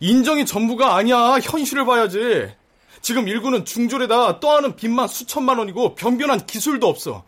인정이 0.00 0.46
전부가 0.46 0.96
아니야. 0.96 1.38
현실을 1.42 1.84
봐야지. 1.84 2.52
지금 3.00 3.28
일구는 3.28 3.64
중졸에다 3.64 4.40
떠하는 4.40 4.76
빚만 4.76 5.08
수천만 5.08 5.58
원이고 5.58 5.94
변변한 5.94 6.46
기술도 6.46 6.88
없어. 6.88 7.24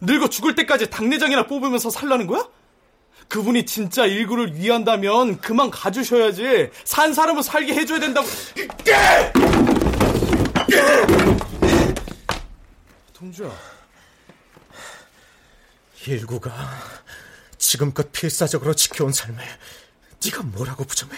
늙어 0.00 0.28
죽을 0.28 0.54
때까지 0.54 0.90
당내장이나 0.90 1.46
뽑으면서 1.46 1.90
살라는 1.90 2.26
거야? 2.26 2.46
그분이 3.28 3.64
진짜 3.64 4.04
일구를 4.04 4.54
위한다면 4.56 5.40
그만 5.40 5.70
가주셔야지. 5.70 6.70
산 6.84 7.14
사람을 7.14 7.42
살게 7.42 7.74
해줘야 7.74 8.00
된다고. 8.00 8.28
동주야. 13.14 13.50
일구가 16.06 16.52
지금껏 17.56 18.12
필사적으로 18.12 18.74
지켜온 18.74 19.12
삶에 19.12 19.42
네가 20.22 20.42
뭐라고 20.42 20.84
부정해? 20.84 21.16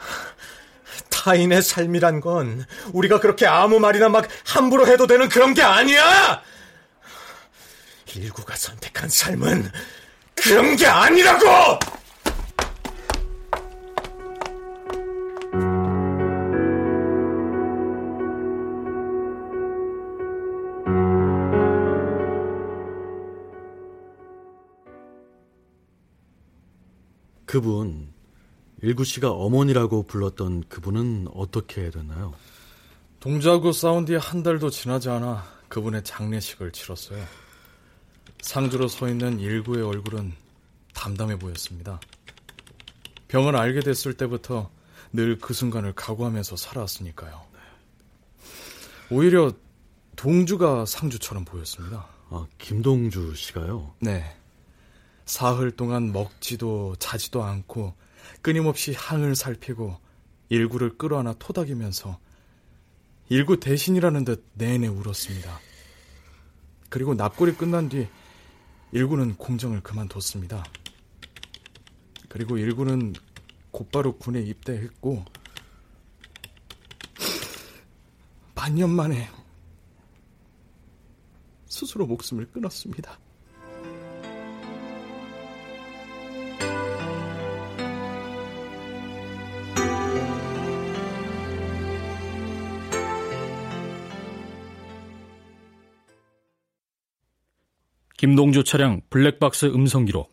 타인의 1.10 1.62
삶이란 1.62 2.20
건 2.20 2.64
우리가 2.92 3.20
그렇게 3.20 3.46
아무 3.46 3.78
말이나 3.78 4.08
막 4.08 4.26
함부로 4.46 4.86
해도 4.86 5.06
되는 5.06 5.28
그런 5.28 5.54
게 5.54 5.62
아니야! 5.62 6.42
일구가 8.14 8.56
선택한 8.56 9.08
삶은 9.08 9.70
그런 10.34 10.76
게 10.76 10.86
아니라고! 10.86 11.78
그분 27.50 28.12
일구 28.82 29.04
씨가 29.04 29.30
어머니라고 29.30 30.04
불렀던 30.04 30.64
그분은 30.68 31.28
어떻게 31.34 31.90
됐나요? 31.90 32.34
동자하고 33.20 33.72
싸운 33.72 34.06
뒤에 34.06 34.16
한 34.16 34.42
달도 34.42 34.70
지나지 34.70 35.10
않아 35.10 35.44
그분의 35.68 36.02
장례식을 36.04 36.72
치렀어요. 36.72 37.22
상주로 38.40 38.88
서 38.88 39.08
있는 39.08 39.38
일구의 39.38 39.84
얼굴은 39.84 40.32
담담해 40.94 41.38
보였습니다. 41.38 42.00
병을 43.28 43.54
알게 43.54 43.80
됐을 43.80 44.14
때부터 44.14 44.70
늘 45.12 45.38
그 45.40 45.52
순간을 45.52 45.92
각오하면서 45.94 46.56
살아왔으니까요. 46.56 47.42
오히려 49.10 49.52
동주가 50.16 50.86
상주처럼 50.86 51.44
보였습니다. 51.44 52.06
아, 52.30 52.46
김동주 52.58 53.34
씨가요? 53.34 53.92
네. 54.00 54.24
사흘 55.26 55.72
동안 55.72 56.12
먹지도 56.12 56.96
자지도 56.98 57.42
않고 57.42 57.94
끊임없이 58.42 58.92
항을 58.92 59.34
살피고 59.34 59.96
일구를 60.48 60.98
끌어안아 60.98 61.34
토닥이면서 61.34 62.18
일구 63.28 63.60
대신이라는 63.60 64.24
듯 64.24 64.44
내내 64.54 64.88
울었습니다. 64.88 65.60
그리고 66.88 67.14
납골이 67.14 67.54
끝난 67.54 67.88
뒤 67.88 68.08
일구는 68.92 69.36
공정을 69.36 69.82
그만뒀습니다. 69.82 70.64
그리고 72.28 72.58
일구는 72.58 73.14
곧바로 73.70 74.16
군에 74.16 74.40
입대했고 74.40 75.24
반년 78.54 78.90
만에 78.90 79.28
스스로 81.66 82.06
목숨을 82.06 82.50
끊었습니다. 82.50 83.18
김동주 98.20 98.64
차량 98.64 99.00
블랙박스 99.08 99.64
음성 99.64 100.04
기록. 100.04 100.30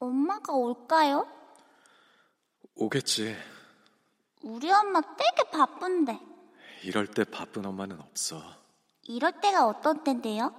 엄마가 0.00 0.52
올까요? 0.52 1.28
오겠지. 2.74 3.36
우리 4.42 4.68
엄마 4.68 5.00
되게 5.00 5.48
바쁜데. 5.52 6.18
이럴 6.82 7.06
때 7.06 7.22
바쁜 7.22 7.64
엄마는 7.64 8.00
없어. 8.00 8.42
이럴 9.04 9.40
때가 9.40 9.68
어떤 9.68 10.02
때인데요? 10.02 10.52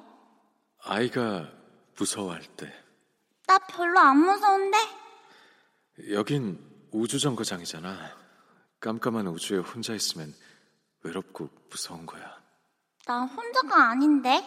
아이가 0.82 1.52
무서워할 1.98 2.42
때. 2.56 2.72
나 3.46 3.58
별로 3.58 4.00
안 4.00 4.16
무서운데? 4.20 4.78
여긴 6.12 6.58
우주 6.94 7.20
정거장이잖아. 7.20 8.16
깜깜한 8.80 9.28
우주에 9.28 9.58
혼자 9.58 9.94
있으면 9.94 10.34
외롭고 11.04 11.50
무서운 11.70 12.06
거야. 12.06 12.34
난 13.06 13.28
혼자가 13.28 13.90
아닌데. 13.90 14.42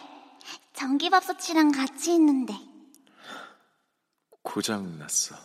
전기밥솥이랑 0.73 1.71
같이 1.71 2.13
있는데. 2.15 2.53
고장 4.41 4.97
났어. 4.97 5.35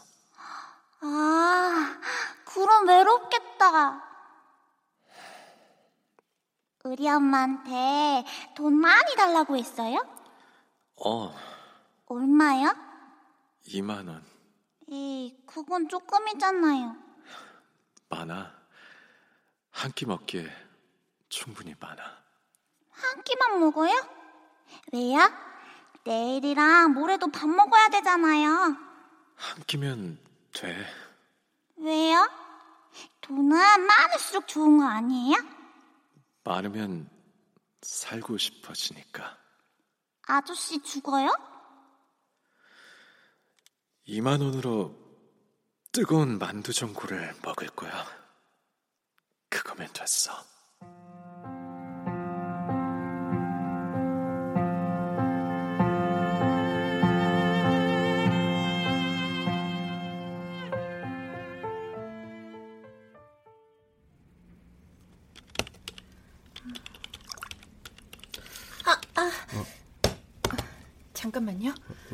아, 1.01 2.01
그럼 2.45 2.87
외롭겠다. 2.89 4.03
우리 6.85 7.09
엄마한테 7.09 8.25
돈 8.55 8.75
많이 8.75 9.15
달라고 9.17 9.57
했어요? 9.57 9.99
어, 10.97 11.35
얼마요? 12.07 12.75
2만 13.67 14.09
원. 14.09 14.25
에이, 14.91 15.43
그건 15.47 15.89
조금이잖아요. 15.89 16.97
많아. 18.11 18.53
한 19.71 19.93
끼 19.93 20.07
먹기에 20.07 20.47
충분히 21.29 21.75
많아. 21.81 22.03
한 22.91 23.23
끼만 23.25 23.59
먹어요? 23.61 23.93
왜요? 24.93 25.19
내일이랑 26.05 26.93
모레도 26.93 27.31
밥 27.31 27.49
먹어야 27.49 27.89
되잖아요. 27.89 28.77
한 29.37 29.63
끼면 29.67 30.19
돼. 30.53 30.87
왜요? 31.77 32.29
돈은 33.23 33.51
많을수록 33.87 34.47
좋은 34.47 34.79
거 34.79 34.85
아니에요? 34.87 35.37
많으면 36.45 37.09
살고 37.83 38.39
싶어지니까. 38.39 39.37
아저씨 40.27 40.83
죽어요? 40.83 41.31
2만 44.07 44.43
원으로 44.43 44.95
뜨거운 45.93 46.39
만두 46.39 46.73
전골을 46.73 47.37
먹을 47.43 47.69
거야. 47.69 48.05
그거면 49.49 49.89
됐어. 49.93 50.33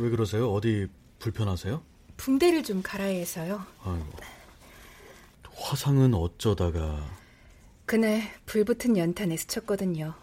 왜 0.01 0.09
그러세요? 0.09 0.51
어디 0.51 0.87
불편하세요? 1.19 1.83
붕대를 2.17 2.63
좀 2.63 2.81
갈아야 2.83 3.11
해서요. 3.11 3.67
아이고. 3.83 4.17
화상은 5.55 6.15
어쩌다가 6.15 7.07
그날 7.85 8.23
불붙은 8.47 8.97
연탄에 8.97 9.37
스쳤거든요. 9.37 10.15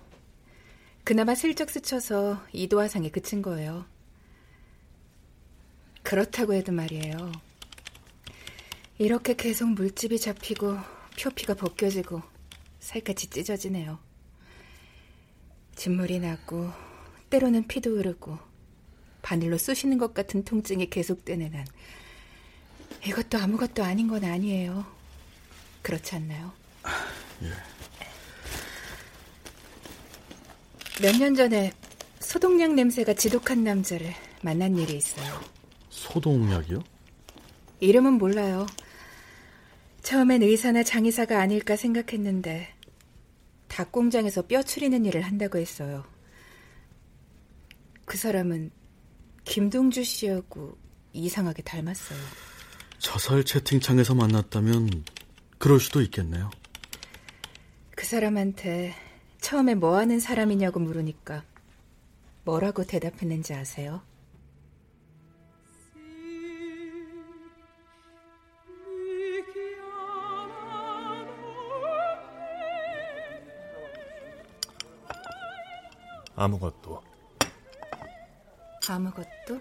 그나마 1.03 1.35
슬쩍 1.35 1.69
스쳐서 1.69 2.41
이도 2.53 2.79
화상에 2.79 3.11
그친 3.11 3.43
거예요. 3.43 3.85
그렇다고 6.01 6.53
해도 6.55 6.71
말이에요. 6.71 7.31
이렇게 8.97 9.35
계속 9.35 9.69
물집이 9.69 10.19
잡히고 10.19 10.75
표피가 11.21 11.53
벗겨지고 11.53 12.23
살갗이 12.79 13.29
찢어지네요. 13.29 13.99
진물이 15.75 16.19
나고 16.19 16.71
때로는 17.29 17.67
피도 17.67 17.91
흐르고 17.97 18.46
바늘로 19.21 19.57
쑤시는 19.57 19.97
것 19.97 20.13
같은 20.13 20.43
통증이 20.43 20.89
계속되는 20.89 21.53
한 21.53 21.65
이것도 23.05 23.37
아무것도 23.37 23.83
아닌 23.83 24.07
건 24.07 24.23
아니에요. 24.23 24.85
그렇지 25.81 26.15
않나요? 26.15 26.51
몇년 31.01 31.35
전에 31.35 31.71
소독약 32.19 32.73
냄새가 32.73 33.13
지독한 33.13 33.63
남자를 33.63 34.13
만난 34.41 34.77
일이 34.77 34.97
있어요. 34.97 35.39
소독약이요? 35.89 36.83
이름은 37.79 38.13
몰라요. 38.13 38.65
처음엔 40.01 40.41
의사나 40.41 40.83
장의사가 40.83 41.39
아닐까 41.39 41.75
생각했는데 41.75 42.73
닭 43.67 43.91
공장에서 43.91 44.41
뼈 44.41 44.63
추리는 44.63 45.05
일을 45.05 45.21
한다고 45.21 45.57
했어요. 45.57 46.05
그 48.05 48.17
사람은 48.17 48.71
김동주 49.47 50.03
씨하고 50.03 50.77
이상하게 51.13 51.63
닮았어요. 51.63 52.19
자살 52.99 53.43
채팅창에서 53.43 54.13
만났다면 54.13 55.05
그럴 55.57 55.79
수도 55.79 56.01
있겠네요. 56.01 56.51
그 57.95 58.05
사람한테 58.05 58.93
처음에 59.39 59.73
뭐 59.75 59.97
하는 59.97 60.19
사람이냐고 60.19 60.79
물으니까 60.79 61.43
뭐라고 62.43 62.83
대답했는지 62.83 63.53
아세요? 63.53 64.01
아무것도. 76.35 77.06
아무것도? 78.89 79.59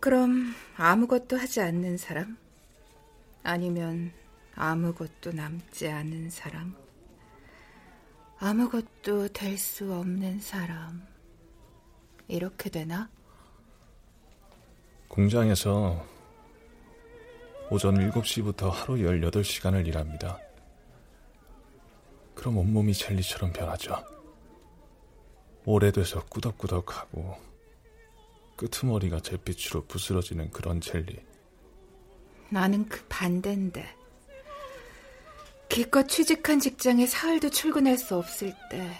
그럼 0.00 0.54
아무것도 0.76 1.36
하지 1.36 1.60
않는 1.60 1.96
사람? 1.96 2.36
아니면 3.42 4.12
아무것도 4.54 5.32
남지 5.32 5.88
않은 5.88 6.30
사람? 6.30 6.74
아무것도 8.38 9.28
될 9.28 9.56
수 9.58 9.92
없는 9.94 10.40
사람. 10.40 11.06
이렇게 12.28 12.70
되나? 12.70 13.08
공장에서 15.08 16.04
오전 17.70 17.94
7시부터 18.10 18.70
하루 18.70 18.94
18시간을 18.96 19.86
일합니다. 19.86 20.38
그럼 22.34 22.58
온몸이 22.58 22.92
젤리처럼 22.92 23.52
변하죠. 23.52 23.96
오래돼서 25.64 26.24
꾸덕꾸덕하고 26.26 27.38
끄트머리가 28.56 29.20
잿빛으로 29.20 29.86
부스러지는 29.86 30.50
그런 30.50 30.80
젤리. 30.80 31.18
나는 32.50 32.88
그 32.88 33.04
반대인데. 33.08 33.84
기껏 35.68 36.06
취직한 36.06 36.60
직장에 36.60 37.06
사흘도 37.06 37.50
출근할 37.50 37.98
수 37.98 38.16
없을 38.16 38.54
때. 38.70 38.90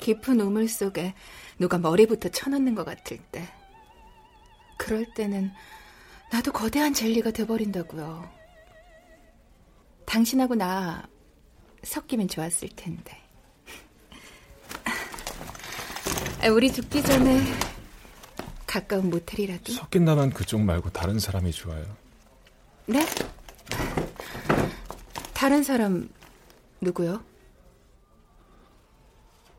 깊은 0.00 0.40
우물 0.40 0.68
속에 0.68 1.14
누가 1.58 1.78
머리부터 1.78 2.28
쳐넣는 2.28 2.74
것 2.74 2.84
같을 2.84 3.18
때. 3.32 3.48
그럴 4.78 5.06
때는 5.14 5.50
나도 6.30 6.52
거대한 6.52 6.92
젤리가 6.92 7.30
돼버린다고요. 7.32 8.30
당신하고 10.04 10.54
나 10.54 11.08
섞이면 11.82 12.28
좋았을 12.28 12.68
텐데. 12.76 13.18
우리 16.52 16.72
죽기 16.72 17.02
전에 17.02 17.40
가까운 18.76 19.08
모텔이라도? 19.08 19.72
섞인다면 19.72 20.30
그쪽 20.30 20.60
말고 20.60 20.90
다른 20.90 21.18
사람이 21.18 21.50
좋아요. 21.50 21.82
네? 22.84 23.00
다른 25.32 25.62
사람 25.62 26.10
누구요? 26.82 27.24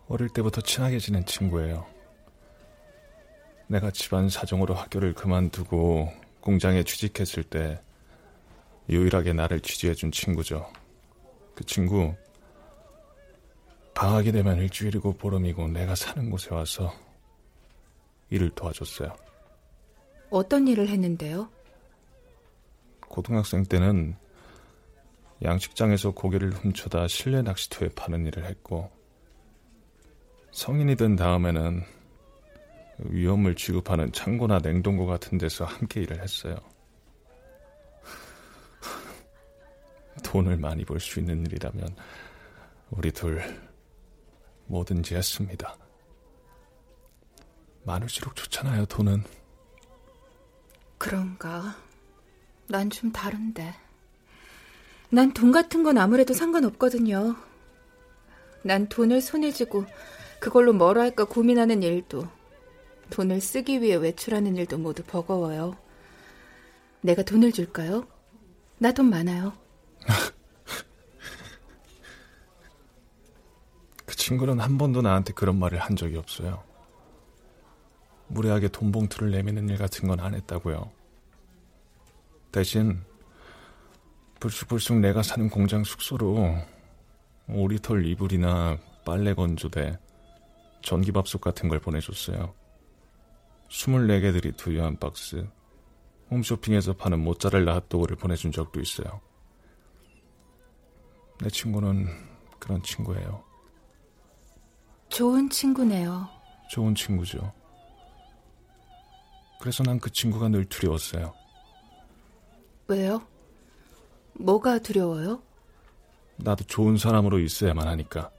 어릴 0.08 0.30
때부터 0.30 0.62
친하게 0.62 1.00
지낸 1.00 1.26
친구예요. 1.26 1.88
내가 3.66 3.90
집안 3.90 4.30
사정으로 4.30 4.76
학교를 4.76 5.16
그만두고 5.16 6.14
공장에 6.40 6.84
취직했을 6.84 7.44
때 7.44 7.82
유일하게 8.88 9.34
나를 9.34 9.62
취재해준 9.62 10.12
친구죠. 10.12 10.72
그 11.56 11.66
친구 11.66 12.14
방학이 13.96 14.32
되면 14.32 14.58
일주일이고 14.58 15.14
보름이고 15.14 15.70
내가 15.70 15.96
사는 15.96 16.30
곳에 16.30 16.54
와서 16.54 16.94
일을 18.30 18.50
도와줬어요. 18.52 19.16
어떤 20.30 20.68
일을 20.68 20.90
했는데요? 20.90 21.50
고등학생 23.08 23.64
때는 23.64 24.16
양식장에서 25.44 26.12
고기를 26.12 26.52
훔쳐다 26.52 27.08
실내 27.08 27.42
낚시터에 27.42 27.90
파는 27.90 28.26
일을 28.26 28.46
했고 28.46 28.92
성인이 30.52 30.96
된 30.96 31.16
다음에는 31.16 31.84
위험을 33.00 33.56
취급하는 33.56 34.12
창고나 34.12 34.58
냉동고 34.60 35.06
같은 35.06 35.38
데서 35.38 35.66
함께 35.66 36.02
일을 36.02 36.22
했어요. 36.22 36.56
돈을 40.24 40.58
많이 40.58 40.84
벌 40.84 41.00
수 41.00 41.20
있는 41.20 41.46
일이라면 41.46 41.96
우리 42.90 43.12
둘 43.12 43.42
뭐든지 44.66 45.16
했습니다. 45.16 45.78
많을수록 47.92 48.36
좋잖아요, 48.36 48.86
돈은. 48.86 49.24
그런가. 50.98 51.76
난 52.68 52.90
좀 52.90 53.12
다른데. 53.12 53.74
난 55.10 55.34
돈 55.34 55.52
같은 55.54 55.84
건 55.84 55.98
아무래도 55.98 56.34
상관없거든요. 56.34 57.36
난 58.64 58.90
돈을 58.90 59.22
손에 59.22 59.52
쥐고 59.52 59.86
그걸로 60.40 60.74
뭘 60.74 60.98
할까 61.00 61.24
고민하는 61.24 61.82
일도, 61.82 62.28
돈을 63.10 63.40
쓰기 63.40 63.82
위해 63.82 63.96
외출하는 63.96 64.58
일도 64.58 64.78
모두 64.78 65.04
버거워요. 65.04 65.78
내가 67.02 67.24
돈을 67.24 67.54
줄까요? 67.54 68.06
나 68.80 68.92
돈 68.92 69.10
많아요. 69.10 69.54
그 74.06 74.16
친구는 74.16 74.60
한 74.60 74.78
번도 74.78 75.02
나한테 75.02 75.34
그런 75.34 75.58
말을 75.58 75.80
한 75.80 75.96
적이 75.96 76.18
없어요. 76.18 76.64
무례하게 78.28 78.68
돈 78.70 78.92
봉투를 78.92 79.32
내미는 79.32 79.70
일 79.70 79.78
같은 79.78 80.08
건 80.08 80.20
안 80.20 80.34
했다고요. 80.34 80.92
대신 82.52 83.02
불쑥불쑥 84.40 84.98
내가 85.00 85.24
사는 85.24 85.50
공장 85.50 85.84
숙소로 85.84 86.56
오리털 87.50 88.06
이불이나 88.06 88.78
빨래 89.06 89.34
건조대, 89.34 89.98
전기밥솥 90.82 91.42
같은 91.42 91.70
걸 91.70 91.80
보내줬어요. 91.80 92.54
24개 93.70 94.34
들이 94.34 94.52
두유 94.54 94.84
한 94.84 94.98
박스, 94.98 95.48
홈쇼핑에서 96.30 96.94
파는 96.94 97.20
모짜렐라 97.20 97.74
핫도그를 97.76 98.18
보내준 98.18 98.52
적도 98.52 98.80
있어요. 98.80 99.22
내 101.40 101.50
친구는 101.50 102.08
그런 102.60 102.82
친구예요. 102.84 103.44
좋은 105.10 105.50
친구네요. 105.50 106.28
좋은 106.70 106.94
친구죠. 106.96 107.54
그래서 109.60 109.84
난 109.84 110.00
그 110.00 110.10
친구가 110.12 110.50
늘 110.50 110.66
두려웠어요. 110.66 111.34
왜요? 112.88 113.22
뭐가 114.34 114.80
두려워요? 114.80 115.42
나도 116.38 116.64
좋은 116.66 116.98
사람으로 116.98 117.40
있어야만 117.40 117.88
하니까. 117.88 118.30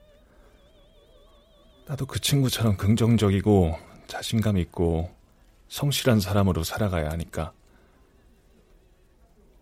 나도 1.86 2.06
그 2.06 2.20
친구처럼 2.20 2.76
긍정적이고 2.76 3.76
자신감 4.06 4.58
있고 4.58 5.10
성실한 5.68 6.20
사람으로 6.20 6.62
살아가야 6.62 7.10
하니까. 7.10 7.52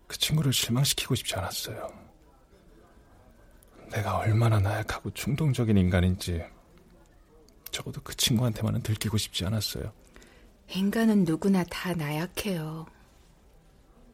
그 0.07 0.17
친구를 0.17 0.53
실망시키고 0.53 1.15
싶지 1.15 1.35
않았어요. 1.35 1.91
내가 3.91 4.17
얼마나 4.19 4.59
나약하고 4.59 5.11
충동적인 5.11 5.75
인간인지 5.77 6.43
적어도 7.71 7.99
그 8.01 8.15
친구한테만은 8.15 8.83
들키고 8.83 9.17
싶지 9.17 9.45
않았어요. 9.45 9.91
인간은 10.69 11.23
누구나 11.23 11.63
다 11.65 11.93
나약해요. 11.93 12.85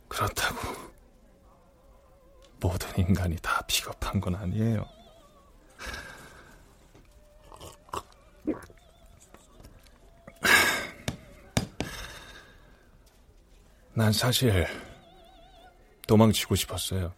그렇다고 0.08 0.60
모든 2.60 2.88
인간이 2.98 3.36
다 3.42 3.62
비겁한 3.68 4.22
건 4.22 4.36
아니에요. 4.36 4.86
난 13.96 14.12
사실 14.12 14.66
도망치고 16.08 16.56
싶었어요. 16.56 17.14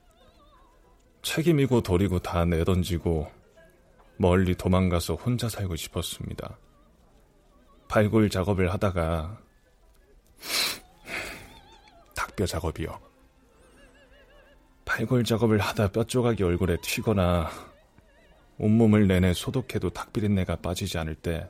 책임이고 1.22 1.82
도리고 1.82 2.20
다 2.20 2.46
내던지고 2.46 3.32
멀리 4.18 4.56
도망가서 4.56 5.16
혼자 5.16 5.50
살고 5.50 5.76
싶었습니다. 5.76 6.58
발굴 7.88 8.30
작업을 8.30 8.72
하다가 8.74 9.40
닭뼈 12.16 12.46
작업이요. 12.46 13.00
발굴 14.84 15.24
작업을 15.24 15.60
하다 15.60 15.90
뼈 15.92 16.04
조각이 16.04 16.44
얼굴에 16.44 16.78
튀거나 16.82 17.50
온몸을 18.58 19.08
내내 19.08 19.34
소독해도 19.34 19.90
닭비린내가 19.90 20.58
빠지지 20.58 20.98
않을 20.98 21.16
때, 21.16 21.50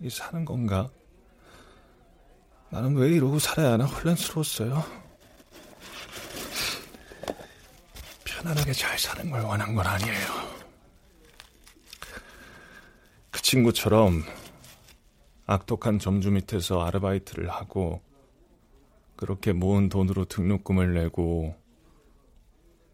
이 0.00 0.08
사는 0.08 0.44
건가? 0.44 0.88
나는 2.70 2.96
왜 2.96 3.10
이러고 3.10 3.38
살아야 3.38 3.72
하나 3.72 3.84
혼란스러웠어요. 3.84 4.82
편안하게 8.24 8.72
잘 8.72 8.98
사는 8.98 9.30
걸 9.30 9.42
원한 9.42 9.74
건 9.74 9.86
아니에요. 9.86 10.26
그 13.30 13.42
친구처럼 13.42 14.24
악독한 15.52 15.98
점주 15.98 16.30
밑에서 16.30 16.82
아르바이트를 16.82 17.50
하고 17.50 18.00
그렇게 19.16 19.52
모은 19.52 19.88
돈으로 19.88 20.24
등록금을 20.24 20.94
내고 20.94 21.54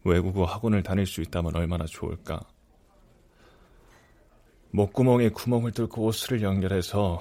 외국어 0.03 0.45
학원을 0.45 0.83
다닐 0.83 1.05
수 1.05 1.21
있다면 1.21 1.55
얼마나 1.55 1.85
좋을까. 1.85 2.41
목구멍에 4.71 5.29
구멍을 5.29 5.71
뚫고 5.71 6.05
옷을 6.05 6.41
연결해서 6.41 7.19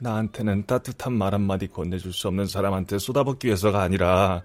나한테는 0.00 0.66
따뜻한 0.66 1.12
말 1.12 1.34
한마디 1.34 1.68
건네줄 1.68 2.12
수 2.12 2.28
없는 2.28 2.46
사람한테 2.46 2.98
쏟아붓기 2.98 3.46
위해서가 3.46 3.82
아니라 3.82 4.42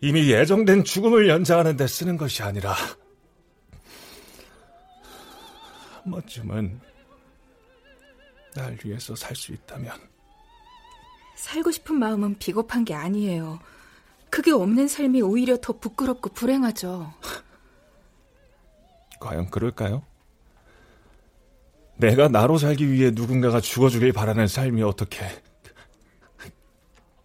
이미 0.00 0.30
예정된 0.30 0.84
죽음을 0.84 1.28
연장하는 1.28 1.76
데 1.76 1.86
쓰는 1.86 2.16
것이 2.16 2.42
아니라 2.42 2.74
한 6.02 6.12
번쯤은 6.12 6.87
날 8.54 8.76
위해서 8.84 9.14
살 9.14 9.34
수 9.36 9.52
있다면 9.52 9.92
살고 11.36 11.70
싶은 11.70 11.94
마음은 11.96 12.38
비겁한 12.38 12.84
게 12.84 12.94
아니에요. 12.94 13.60
그게 14.30 14.50
없는 14.50 14.88
삶이 14.88 15.22
오히려 15.22 15.56
더 15.56 15.72
부끄럽고 15.72 16.30
불행하죠. 16.30 17.12
과연 19.20 19.48
그럴까요? 19.50 20.02
내가 21.96 22.28
나로 22.28 22.58
살기 22.58 22.90
위해 22.90 23.10
누군가가 23.12 23.60
죽어주길 23.60 24.12
바라는 24.12 24.46
삶이 24.48 24.82
어떻게 24.82 25.26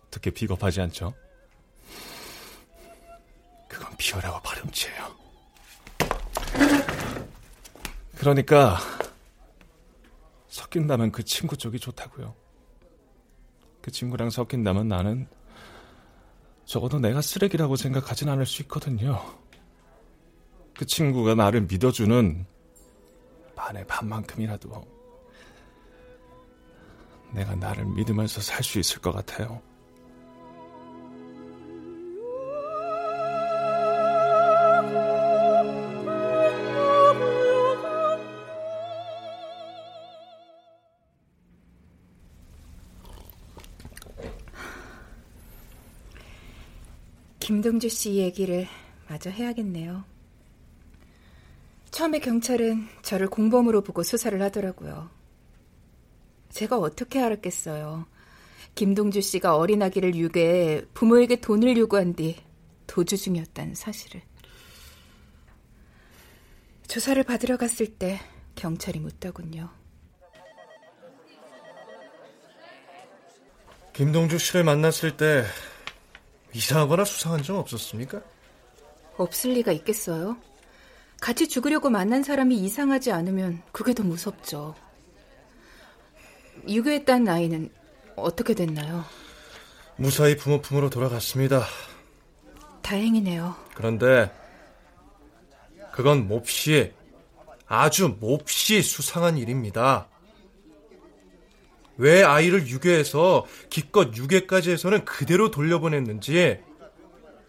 어떻게 0.08 0.30
비겁하지 0.30 0.82
않죠? 0.82 1.14
그건 3.68 3.96
비열하고 3.98 4.40
발음치예요. 4.42 5.16
그러니까 8.18 8.78
섞인다면 10.54 11.12
그 11.12 11.24
친구 11.24 11.58
쪽이 11.58 11.80
좋다고요. 11.80 12.36
그 13.82 13.90
친구랑 13.90 14.30
섞인다면 14.30 14.88
나는 14.88 15.28
적어도 16.64 17.00
내가 17.00 17.22
쓰레기라고 17.24 17.76
생각하진 17.76 18.30
않을 18.30 18.46
수 18.46 18.62
있거든요. 18.62 19.20
그 20.78 20.86
친구가 20.86 21.34
나를 21.34 21.62
믿어주는 21.62 22.46
반의 23.56 23.88
반만큼이라도 23.88 24.88
내가 27.32 27.56
나를 27.56 27.86
믿으면서 27.86 28.40
살 28.40 28.64
수 28.64 28.78
있을 28.78 29.02
것 29.02 29.12
같아요. 29.12 29.60
김동주 47.54 47.88
씨 47.88 48.16
얘기를 48.16 48.68
마저 49.08 49.30
해야겠네요. 49.30 50.04
처음에 51.92 52.18
경찰은 52.18 52.88
저를 53.04 53.28
공범으로 53.28 53.84
보고 53.84 54.02
수사를 54.02 54.42
하더라고요. 54.42 55.12
제가 56.50 56.80
어떻게 56.80 57.22
알았겠어요. 57.22 58.08
김동주 58.74 59.22
씨가 59.22 59.56
어린 59.56 59.84
아기를 59.84 60.16
유괴해 60.16 60.82
부모에게 60.96 61.42
돈을 61.42 61.78
요구한 61.78 62.16
뒤 62.16 62.38
도주 62.88 63.18
중이었다는 63.18 63.76
사실을. 63.76 64.24
조사를 66.88 67.22
받으러 67.22 67.58
갔을 67.58 67.86
때 67.86 68.20
경찰이 68.56 68.98
묻더군요. 68.98 69.70
김동주 73.94 74.40
씨를 74.40 74.64
만났을 74.64 75.18
때 75.18 75.46
이상하거나 76.54 77.06
수상한 77.06 77.44
점 77.44 77.58
없었습니까? 77.58 78.22
없을 79.18 79.54
리가 79.54 79.72
있겠어요? 79.72 80.38
같이 81.22 81.48
죽으려고 81.48 81.90
만난 81.90 82.24
사람이 82.24 82.56
이상하지 82.58 83.12
않으면 83.12 83.62
그게 83.72 83.94
더 83.94 84.04
무섭죠. 84.04 84.76
유괴했다는 86.68 87.28
아이는 87.28 87.70
어떻게 88.16 88.54
됐나요? 88.54 89.04
무사히 89.96 90.36
부모 90.36 90.62
품으로 90.62 90.90
돌아갔습니다. 90.90 91.64
다행이네요. 92.82 93.56
그런데 93.76 94.32
그건 95.94 96.28
몹시 96.28 96.92
아주 97.68 98.18
몹시 98.20 98.82
수상한 98.82 99.38
일입니다. 99.38 100.08
왜 102.04 102.22
아이를 102.22 102.68
유괴해서 102.68 103.46
기껏 103.70 104.14
유괴까지 104.14 104.72
해서는 104.72 105.06
그대로 105.06 105.50
돌려보냈는지 105.50 106.62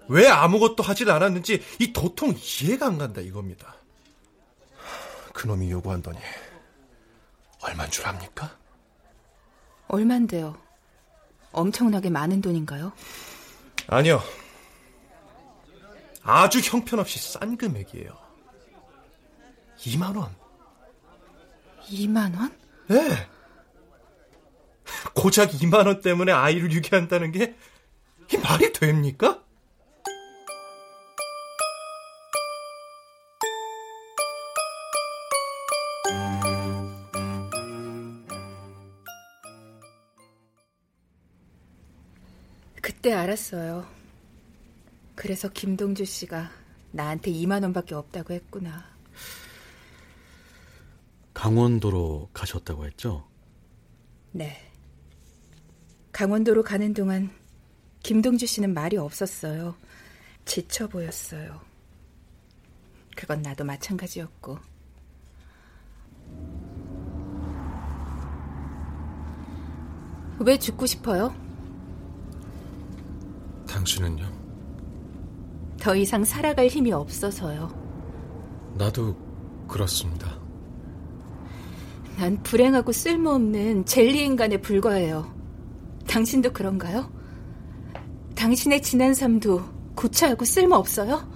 왜 0.09 0.29
아무것도 0.29 0.85
하질 0.85 1.11
않았는지 1.11 1.61
이 1.81 1.93
도통 1.93 2.37
이해가 2.37 2.87
안 2.87 2.97
간다 2.97 3.21
이겁니다. 3.21 3.75
그놈이 5.33 5.73
요구한 5.73 6.03
돈이 6.03 6.17
얼만 7.63 7.91
줄 7.91 8.07
압니까? 8.07 8.57
얼만데요? 9.89 10.57
엄청나게 11.51 12.11
많은 12.11 12.41
돈인가요? 12.41 12.93
아니요. 13.89 14.23
아주 16.23 16.61
형편없이 16.61 17.19
싼 17.19 17.57
금액이에요. 17.57 18.17
2만 19.79 20.17
원. 20.17 20.33
2만 21.89 22.39
원? 22.39 22.57
네. 22.87 23.34
고작 25.15 25.51
2만 25.53 25.87
원 25.87 26.01
때문에 26.01 26.33
아이를 26.33 26.73
유괴한다는 26.73 27.33
게 27.33 27.55
이 28.33 28.39
말이 28.39 28.73
됩니까? 28.73 29.43
그때 42.81 43.13
알았어요. 43.13 43.87
그래서 45.15 45.49
김동주 45.49 46.05
씨가 46.05 46.51
나한테 46.93 47.31
2만 47.33 47.63
원밖에 47.63 47.95
없다고 47.95 48.35
했구나. 48.35 48.85
강원도로 51.33 52.31
가셨다고 52.33 52.87
했죠? 52.87 53.29
네. 54.33 54.74
강원도로 56.15 56.63
가는 56.63 56.95
동안 56.95 57.29
김동주 58.05 58.47
씨는 58.47 58.73
말이 58.73 58.97
없었어요. 58.97 59.75
지쳐 60.45 60.87
보였어요. 60.87 61.61
그건 63.17 63.43
나도 63.43 63.65
마찬가지였고. 63.65 64.59
왜 70.39 70.57
죽고 70.57 70.87
싶어요? 70.87 71.35
당신은요? 73.67 74.31
더 75.81 75.97
이상 75.97 76.25
살아갈 76.25 76.69
힘이 76.69 76.93
없어서요. 76.93 78.75
나도 78.79 79.17
그렇습니다. 79.67 80.39
난 82.17 82.41
불행하고 82.45 82.93
쓸모없는 82.93 83.87
젤리 83.87 84.25
인간에 84.25 84.59
불과해요. 84.59 85.34
당신도 86.07 86.53
그런가요? 86.53 87.11
당신의 88.35 88.83
지난 88.83 89.15
삶도 89.15 89.63
고차하고 89.95 90.45
쓸모없어요? 90.45 91.29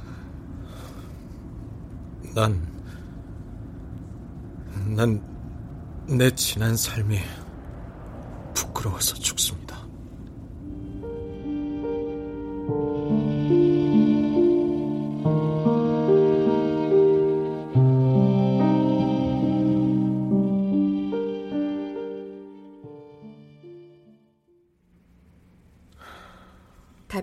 난, 2.34 2.60
난 4.96 5.38
내 6.08 6.30
지난 6.30 6.74
삶이 6.74 7.18
부끄러워서 8.54 9.14
죽습니다. 9.16 9.57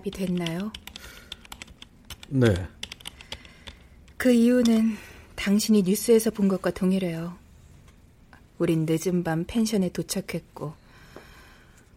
답이 0.06 0.10
됐나요? 0.10 0.72
네. 2.28 2.46
그 4.16 4.32
이유는 4.32 4.96
당신이 5.34 5.82
뉴스에서 5.82 6.30
본 6.30 6.48
것과 6.48 6.70
동일해요. 6.70 7.36
우린 8.58 8.86
늦은 8.88 9.22
밤 9.22 9.44
펜션에 9.46 9.90
도착했고 9.90 10.74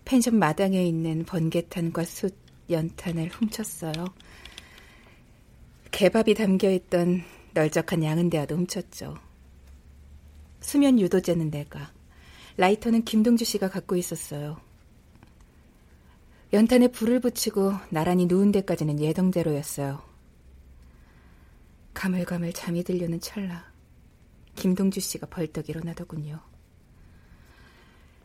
펜션 0.05 0.38
마당에 0.38 0.84
있는 0.84 1.24
번개탄과 1.24 2.03
숯, 2.03 2.36
연탄을 2.70 3.30
훔쳤어요. 3.30 3.93
개밥이 5.91 6.34
담겨있던 6.34 7.24
널적한 7.53 8.03
양은대화도 8.03 8.55
훔쳤죠. 8.55 9.18
수면 10.60 10.99
유도제는 10.99 11.51
내가, 11.51 11.91
라이터는 12.57 13.05
김동주 13.05 13.45
씨가 13.45 13.70
갖고 13.70 13.95
있었어요. 13.95 14.68
연탄에 16.51 16.87
불을 16.87 17.19
붙이고 17.19 17.73
나란히 17.89 18.25
누운 18.25 18.51
데까지는 18.51 18.99
예정대로였어요. 18.99 20.01
가물가물 21.93 22.53
잠이 22.53 22.83
들려는 22.83 23.19
찰나 23.19 23.71
김동주 24.55 24.99
씨가 24.99 25.27
벌떡 25.27 25.69
일어나더군요. 25.69 26.39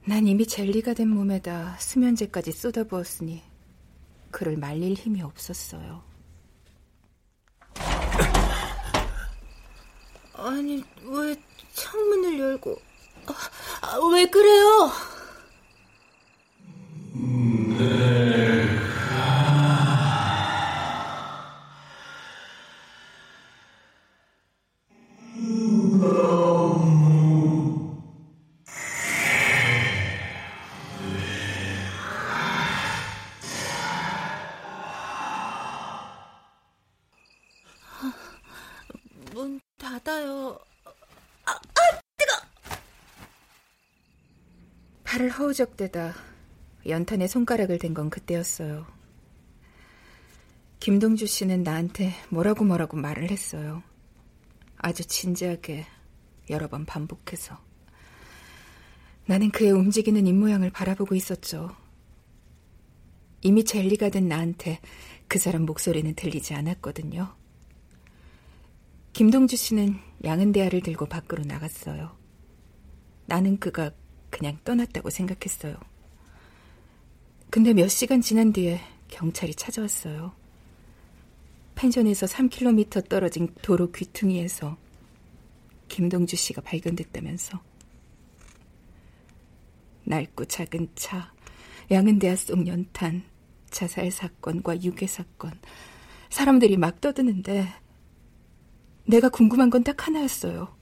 난 0.06 0.26
이미 0.26 0.46
젤리가 0.46 0.94
된 0.94 1.08
몸에다 1.08 1.76
수면제까지 1.78 2.52
쏟아부었으니 2.52 3.42
그를 4.30 4.56
말릴 4.56 4.94
힘이 4.94 5.20
없었어요. 5.22 6.02
아니, 10.34 10.82
왜 11.04 11.36
창문을 11.74 12.38
열고... 12.38 12.76
아, 13.82 13.98
왜 14.12 14.26
그래요? 14.26 14.90
문 17.12 17.43
허우적대다 45.54 46.14
연탄에 46.86 47.28
손가락을 47.28 47.78
댄 47.78 47.94
건 47.94 48.10
그때였어요. 48.10 48.86
김동주 50.80 51.26
씨는 51.26 51.62
나한테 51.62 52.12
뭐라고 52.28 52.64
뭐라고 52.64 52.96
말을 52.96 53.30
했어요. 53.30 53.82
아주 54.76 55.04
진지하게 55.06 55.86
여러 56.50 56.68
번 56.68 56.84
반복해서. 56.84 57.58
나는 59.26 59.50
그의 59.50 59.70
움직이는 59.70 60.26
입모양을 60.26 60.70
바라보고 60.70 61.14
있었죠. 61.14 61.74
이미 63.40 63.64
젤리가 63.64 64.10
된 64.10 64.28
나한테 64.28 64.80
그 65.28 65.38
사람 65.38 65.62
목소리는 65.62 66.14
들리지 66.14 66.52
않았거든요. 66.54 67.34
김동주 69.12 69.56
씨는 69.56 69.98
양은대야를 70.24 70.82
들고 70.82 71.06
밖으로 71.06 71.44
나갔어요. 71.44 72.16
나는 73.26 73.58
그가 73.58 73.92
그냥 74.34 74.58
떠났다고 74.64 75.10
생각했어요. 75.10 75.76
근데 77.50 77.72
몇 77.72 77.86
시간 77.86 78.20
지난 78.20 78.52
뒤에 78.52 78.80
경찰이 79.06 79.54
찾아왔어요. 79.54 80.32
펜션에서 81.76 82.26
3km 82.26 83.08
떨어진 83.08 83.54
도로 83.62 83.92
귀퉁이에서 83.92 84.76
김동주 85.86 86.34
씨가 86.34 86.62
발견됐다면서. 86.62 87.60
낡고 90.02 90.46
작은 90.46 90.88
차, 90.96 91.32
양은대야 91.92 92.34
속 92.34 92.66
연탄, 92.66 93.22
자살 93.70 94.10
사건과 94.10 94.82
유괴 94.82 95.06
사건, 95.06 95.52
사람들이 96.30 96.76
막 96.76 97.00
떠드는데 97.00 97.68
내가 99.06 99.28
궁금한 99.28 99.70
건 99.70 99.84
딱 99.84 100.08
하나였어요. 100.08 100.74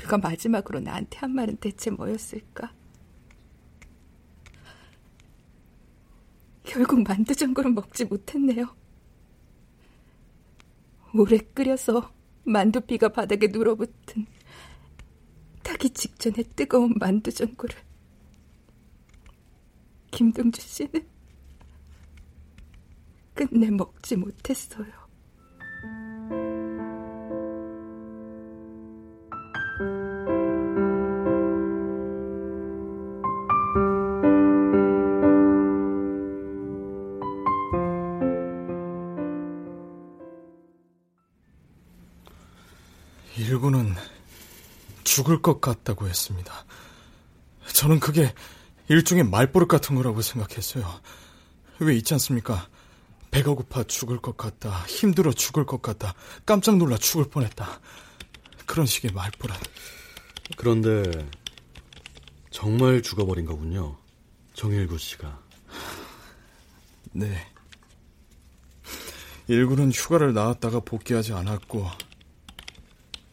그가 0.00 0.16
마지막으로 0.16 0.80
나한테 0.80 1.18
한 1.18 1.34
말은 1.34 1.58
대체 1.58 1.90
뭐였을까? 1.90 2.72
결국 6.64 7.02
만두전골은 7.02 7.74
먹지 7.74 8.06
못했네요. 8.06 8.74
오래 11.12 11.36
끓여서 11.36 12.12
만두피가 12.44 13.10
바닥에 13.10 13.48
눌어붙은 13.48 14.26
타기 15.62 15.90
직전에 15.90 16.44
뜨거운 16.56 16.94
만두전골을 16.98 17.76
김동주 20.12 20.62
씨는 20.62 21.06
끝내 23.34 23.70
먹지 23.70 24.16
못했어요. 24.16 24.99
죽을 45.20 45.42
것 45.42 45.60
같다고 45.60 46.08
했습니다. 46.08 46.64
저는 47.74 48.00
그게 48.00 48.32
일종의 48.88 49.24
말버릇 49.24 49.68
같은 49.68 49.94
거라고 49.94 50.22
생각했어요. 50.22 51.00
왜 51.80 51.94
있지 51.94 52.14
않습니까? 52.14 52.68
배가 53.30 53.52
고파 53.52 53.84
죽을 53.84 54.18
것 54.18 54.38
같다, 54.38 54.70
힘들어 54.86 55.30
죽을 55.32 55.66
것 55.66 55.82
같다, 55.82 56.14
깜짝 56.46 56.78
놀라 56.78 56.96
죽을 56.96 57.28
뻔했다. 57.28 57.80
그런 58.64 58.86
식의 58.86 59.12
말버릇. 59.12 59.56
그런데 60.56 61.02
정말 62.50 63.02
죽어버린 63.02 63.44
거군요. 63.44 63.98
정일구 64.54 64.96
씨가. 64.96 65.38
네. 67.12 67.46
일구는 69.48 69.92
휴가를 69.92 70.32
나왔다가 70.32 70.80
복귀하지 70.80 71.34
않았고 71.34 71.86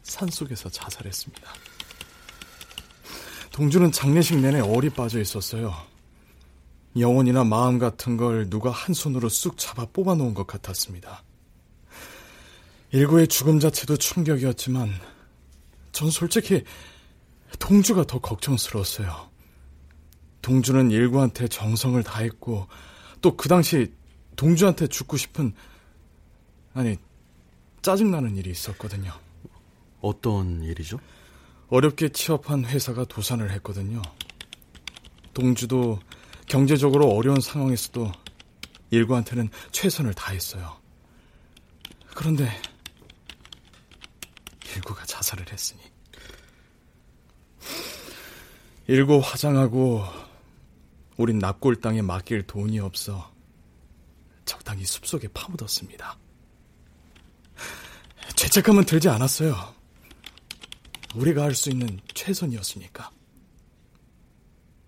산속에서 0.02 0.68
자살했습니다. 0.68 1.67
동주는 3.58 3.90
장례식 3.90 4.38
내내 4.38 4.60
얼이 4.60 4.90
빠져 4.90 5.18
있었어요. 5.18 5.74
영혼이나 6.96 7.42
마음 7.42 7.80
같은 7.80 8.16
걸 8.16 8.48
누가 8.48 8.70
한 8.70 8.94
손으로 8.94 9.28
쑥 9.28 9.58
잡아 9.58 9.84
뽑아놓은 9.86 10.32
것 10.32 10.46
같았습니다. 10.46 11.24
일구의 12.92 13.26
죽음 13.26 13.58
자체도 13.58 13.96
충격이었지만 13.96 14.92
전 15.90 16.08
솔직히 16.08 16.62
동주가 17.58 18.04
더 18.04 18.20
걱정스러웠어요. 18.20 19.28
동주는 20.40 20.92
일구한테 20.92 21.48
정성을 21.48 22.00
다했고 22.04 22.68
또 23.20 23.36
그 23.36 23.48
당시 23.48 23.92
동주한테 24.36 24.86
죽고 24.86 25.16
싶은 25.16 25.52
아니 26.74 26.96
짜증나는 27.82 28.36
일이 28.36 28.50
있었거든요. 28.50 29.12
어떤 30.00 30.62
일이죠? 30.62 31.00
어렵게 31.68 32.10
취업한 32.10 32.64
회사가 32.64 33.04
도산을 33.04 33.50
했거든요. 33.52 34.00
동주도 35.34 36.00
경제적으로 36.46 37.08
어려운 37.10 37.40
상황에서도 37.40 38.10
일구한테는 38.90 39.50
최선을 39.70 40.14
다했어요. 40.14 40.76
그런데 42.14 42.50
일구가 44.74 45.04
자살을 45.04 45.52
했으니 45.52 45.80
일구 48.86 49.20
화장하고 49.22 50.04
우린 51.18 51.38
납골 51.38 51.76
땅에 51.76 52.00
맡길 52.00 52.46
돈이 52.46 52.80
없어 52.80 53.30
적당히 54.46 54.84
숲속에 54.84 55.28
파묻었습니다. 55.28 56.16
죄책감은 58.34 58.84
들지 58.84 59.08
않았어요. 59.08 59.77
우리가 61.14 61.42
할 61.42 61.54
수 61.54 61.70
있는 61.70 62.00
최선이었으니까. 62.14 63.10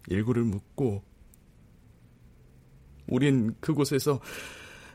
일구를 0.09 0.45
묻고 0.45 1.05
우린 3.07 3.59
그곳에서 3.61 4.21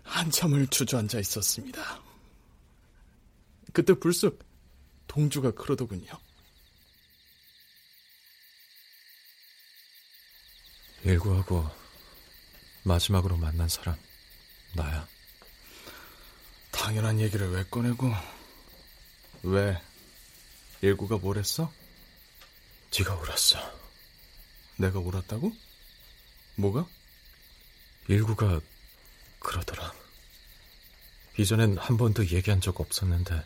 한참을 0.03 0.67
주저앉아 0.67 1.19
있었습니다. 1.19 2.01
그때 3.73 3.93
불쑥 3.93 4.39
동주가 5.07 5.51
그러더군요. 5.51 6.11
일구하고 11.03 11.65
마지막으로 12.83 13.37
만난 13.37 13.67
사람 13.67 13.95
나야. 14.75 15.07
당연한 16.71 17.19
얘기를 17.19 17.49
왜 17.51 17.63
꺼내고 17.65 18.11
왜 19.43 19.81
일구가 20.85 21.17
뭘 21.17 21.37
했어? 21.39 21.73
네가 22.95 23.15
울었어. 23.15 23.57
내가 24.77 24.99
울었다고? 24.99 25.51
뭐가? 26.57 26.87
일구가 28.07 28.61
그러더라. 29.39 29.91
이전엔 31.39 31.79
한 31.79 31.97
번도 31.97 32.27
얘기한 32.27 32.61
적 32.61 32.79
없었는데 32.79 33.43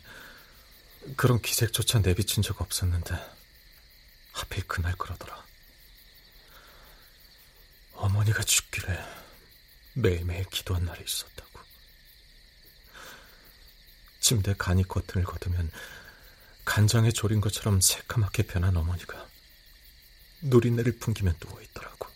그런 1.16 1.40
기색조차 1.40 2.00
내비친 2.00 2.42
적 2.42 2.60
없었는데 2.60 3.14
하필 4.32 4.66
그날 4.68 4.94
그러더라. 4.96 5.42
어머니가 7.94 8.42
죽기를 8.42 9.02
매일매일 9.94 10.44
기도한 10.44 10.84
날이 10.84 11.02
있었다고. 11.02 11.60
침대 14.20 14.54
간이 14.58 14.86
커튼을 14.86 15.24
걷으면 15.24 15.70
간장에 16.64 17.10
졸인 17.10 17.40
것처럼 17.40 17.80
새카맣게 17.80 18.44
변한 18.44 18.76
어머니가 18.76 19.28
누린내를 20.42 20.98
풍기며 20.98 21.32
누워 21.38 21.60
있더라고. 21.62 22.08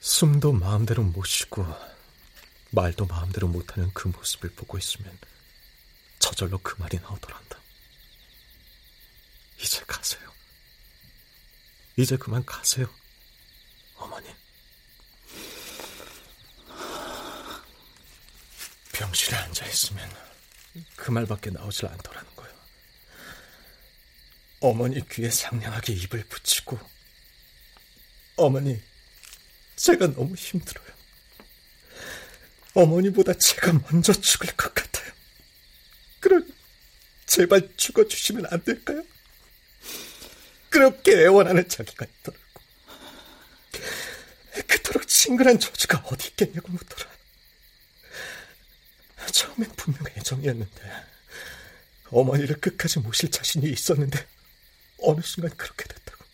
숨도 0.00 0.52
마음대로 0.52 1.02
못 1.02 1.24
쉬고 1.24 1.66
말도 2.70 3.06
마음대로 3.06 3.48
못하는 3.48 3.90
그 3.94 4.08
모습을 4.08 4.50
보고 4.50 4.78
있으면 4.78 5.16
저절로 6.18 6.58
그 6.58 6.74
말이 6.78 6.98
나오더란다. 6.98 7.58
이제 9.60 9.82
가세요. 9.86 10.32
이제 11.96 12.16
그만 12.16 12.44
가세요. 12.44 12.88
어머니. 13.96 14.28
병실에 18.92 19.36
앉아 19.36 19.66
있으면 19.66 20.27
그 20.96 21.10
말밖에 21.10 21.50
나오질 21.50 21.86
않더라는 21.86 22.36
거예요. 22.36 22.54
어머니 24.60 25.06
귀에 25.08 25.30
상냥하게 25.30 25.92
입을 25.92 26.24
붙이고 26.24 26.78
어머니 28.36 28.80
제가 29.76 30.08
너무 30.08 30.34
힘들어요. 30.34 30.88
어머니보다 32.74 33.34
제가 33.34 33.72
먼저 33.90 34.12
죽을 34.12 34.54
것 34.56 34.74
같아요. 34.74 35.12
그럼 36.20 36.46
제발 37.26 37.68
죽어주시면 37.76 38.46
안 38.50 38.62
될까요? 38.64 39.02
그렇게 40.70 41.12
애원하는 41.22 41.68
자기가 41.68 42.06
있더라고. 42.06 42.44
그토록 44.66 45.06
친근한 45.08 45.58
저주가 45.58 45.98
어디 46.06 46.28
있겠냐고 46.28 46.72
묻더라. 46.72 47.17
처음엔 49.30 49.70
분명 49.76 50.02
애정이었는데 50.16 51.06
어머니를 52.10 52.60
끝까지 52.60 53.00
모실 53.00 53.30
자신이 53.30 53.68
있었는데 53.70 54.26
어느 55.00 55.20
순간 55.22 55.54
그렇게 55.56 55.84
됐다고. 55.84 56.24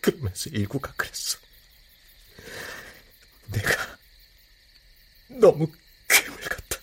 그러면서 0.00 0.50
일구가 0.50 0.92
그랬어. 0.96 1.38
내가 3.46 3.98
너무 5.28 5.66
괴물 6.08 6.40
같다. 6.40 6.78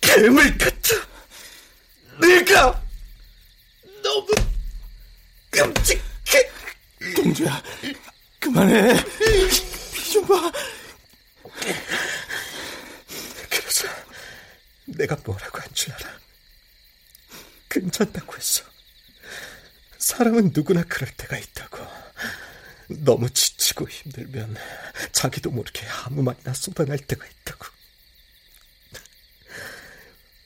괴물 0.00 0.58
같아. 0.58 1.08
내가 2.20 2.84
너무 4.02 4.26
끔찍해. 5.50 6.02
동주야, 7.16 7.62
그만해. 8.40 9.04
피 9.94 10.12
좀 10.12 10.26
봐. 10.26 10.52
그래서 13.50 13.88
내가 15.04 15.16
뭐라고 15.24 15.60
한 15.60 15.68
줄 15.74 15.92
알아? 15.92 16.18
괜찮다고 17.68 18.36
했어. 18.36 18.64
사람은 19.98 20.52
누구나 20.54 20.82
그럴 20.84 21.10
때가 21.14 21.36
있다고. 21.36 21.78
너무 22.88 23.28
지치고 23.30 23.88
힘들면 23.88 24.56
자기도 25.12 25.50
모르게 25.50 25.86
아무 26.04 26.22
말이나 26.22 26.54
쏟아낼 26.54 26.98
때가 26.98 27.26
있다고. 27.26 27.66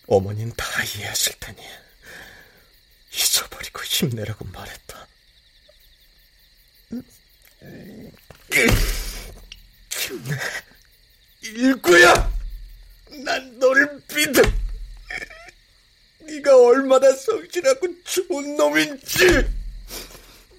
어머니는 0.09 0.53
다 0.57 0.83
이해하실 0.85 1.35
테니 1.39 1.63
잊어버리고 3.13 3.83
힘내라고 3.85 4.45
말했다. 4.47 5.07
힘내. 9.91 10.37
일구야! 11.43 12.38
난 13.25 13.59
너를 13.59 14.01
믿어. 14.15 14.43
네가 16.21 16.57
얼마나 16.57 17.11
성실하고 17.13 17.89
좋은 18.05 18.57
놈인지 18.57 19.27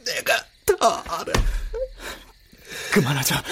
내가 0.06 0.46
다 0.66 1.04
알아. 1.08 1.34
그만하자. 2.92 3.44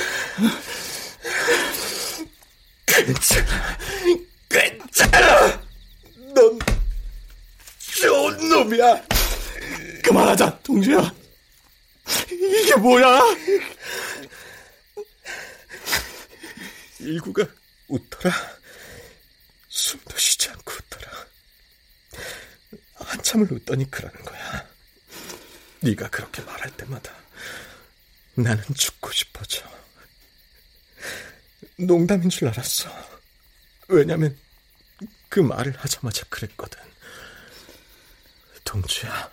괜찮아. 2.85 3.77
괜찮아. 4.49 5.61
넌 6.33 6.59
좋은 7.79 8.49
놈이야. 8.49 9.05
그만하자, 10.03 10.59
동주야. 10.63 11.13
이게 12.31 12.75
뭐야? 12.75 13.21
일구가 16.99 17.45
웃더라. 17.87 18.33
숨도 19.87 20.17
쉬지 20.17 20.49
않고 20.49 20.73
웃더라. 20.73 21.27
한참을 22.95 23.53
웃더니 23.53 23.89
그러는 23.89 24.21
거야. 24.25 24.67
네가 25.79 26.09
그렇게 26.09 26.41
말할 26.41 26.75
때마다 26.75 27.15
나는 28.35 28.63
죽고 28.75 29.09
싶어져. 29.13 29.63
농담인 31.77 32.29
줄 32.29 32.49
알았어. 32.49 32.89
왜냐면 33.87 34.37
그 35.29 35.39
말을 35.39 35.77
하자마자 35.77 36.25
그랬거든. 36.25 36.81
동주야, 38.65 39.31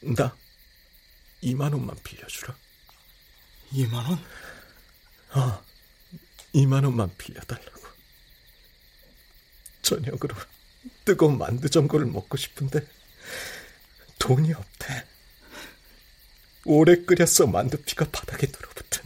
나 0.00 0.34
2만 1.42 1.74
원만 1.74 1.94
빌려주라. 2.02 2.56
2만 3.72 3.94
원? 3.94 4.24
어, 5.34 5.64
2만 6.54 6.82
원만 6.84 7.14
빌려달라고. 7.18 7.95
저녁으로 9.86 10.34
뜨거운 11.04 11.38
만두 11.38 11.70
전골을 11.70 12.06
먹고 12.06 12.36
싶은데 12.36 12.84
돈이 14.18 14.52
없대. 14.52 15.06
오래 16.64 16.96
끓였어 17.04 17.46
만두피가 17.46 18.06
바닥에 18.10 18.48
들어붙은 18.48 19.04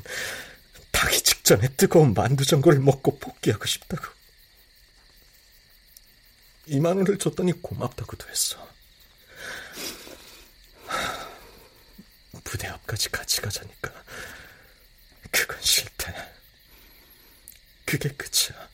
닭이 0.91 1.21
직전에 1.23 1.69
뜨거운 1.77 2.15
만두 2.15 2.47
전골을 2.47 2.81
먹고 2.81 3.19
복귀하고 3.19 3.67
싶다고. 3.67 4.03
2만 6.69 6.97
원을 6.97 7.19
줬더니 7.19 7.61
고맙다고도 7.61 8.29
했어. 8.31 8.71
부대 12.43 12.69
앞까지 12.69 13.11
같이 13.11 13.43
가자니까 13.43 13.93
그건 15.31 15.61
싫대. 15.61 16.15
그게 17.85 18.09
끝이야. 18.09 18.71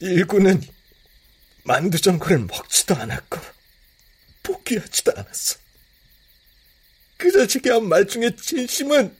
일구는 0.00 0.60
만두 1.64 1.98
전골을 2.00 2.40
먹지도 2.40 2.94
않았고 2.96 3.38
포기하지도 4.42 5.12
않았어. 5.16 5.58
그 7.16 7.30
자식이 7.32 7.70
한 7.70 7.84
말 7.84 8.06
중에 8.06 8.34
진심은 8.36 9.16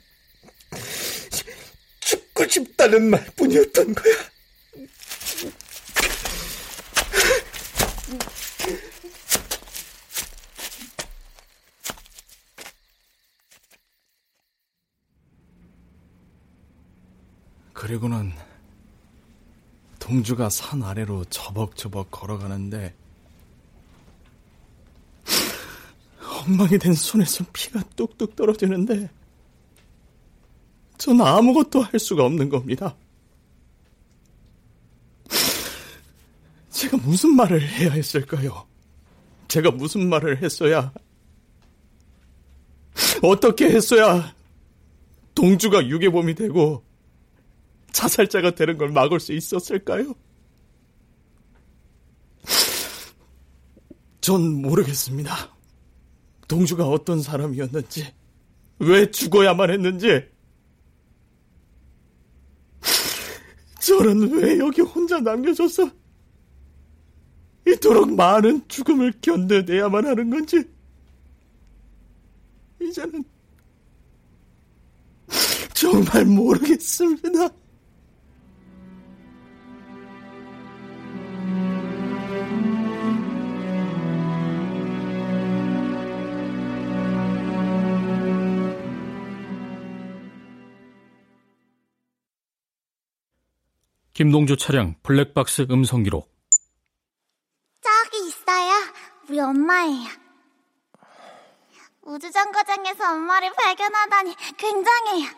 죽고 2.01 2.49
싶다는 2.49 3.09
말뿐이었던 3.11 3.95
거야. 3.95 4.15
그리고는 17.73 18.33
동주가 20.05 20.51
산 20.51 20.83
아래로 20.83 21.25
저벅저벅 21.31 22.11
걸어가는데 22.11 22.95
엉망이 26.43 26.79
된 26.79 26.93
손에서 26.93 27.43
피가 27.55 27.83
뚝뚝 27.97 28.37
떨어지는데 28.37 29.09
전 30.99 31.23
아무것도 31.23 31.81
할 31.81 31.99
수가 31.99 32.23
없는 32.27 32.51
겁니다. 32.51 32.95
제가 36.69 36.99
무슨 36.99 37.35
말을 37.35 37.67
해야 37.67 37.93
했을까요? 37.93 38.67
제가 39.49 39.71
무슨 39.71 40.07
말을 40.11 40.43
했어야 40.43 40.93
어떻게 43.23 43.71
했어야 43.71 44.35
동주가 45.35 45.87
유괴범이 45.89 46.35
되고 46.35 46.85
자살자가 47.95 48.51
되는 48.51 48.77
걸 48.77 48.91
막을 48.91 49.21
수 49.21 49.33
있었을까요? 49.33 50.15
전 54.21 54.61
모르겠습니다. 54.61 55.55
동주가 56.49 56.89
어떤 56.89 57.23
사람이었는지, 57.23 58.13
왜 58.81 59.11
죽어야만 59.11 59.71
했는지, 59.71 60.29
저는 63.81 64.33
왜 64.33 64.59
여기 64.59 64.81
혼자 64.81 65.21
남겨져서 65.21 65.89
이토록 67.67 68.13
많은 68.13 68.67
죽음을 68.67 69.13
견뎌내야만 69.23 70.07
하는 70.07 70.31
건지, 70.31 70.65
이제는 72.83 73.25
정말 75.75 76.25
모르겠습니다. 76.25 77.64
김동주 94.25 94.57
차량 94.57 94.95
블랙박스 95.03 95.67
음성 95.71 96.03
기록. 96.03 96.35
저기 97.83 98.27
있어요. 98.27 98.73
우리 99.29 99.39
엄마예요. 99.39 100.09
우주정거장에서 102.01 103.13
엄마를 103.13 103.53
발견하다니 103.53 104.35
굉장해요. 104.57 105.29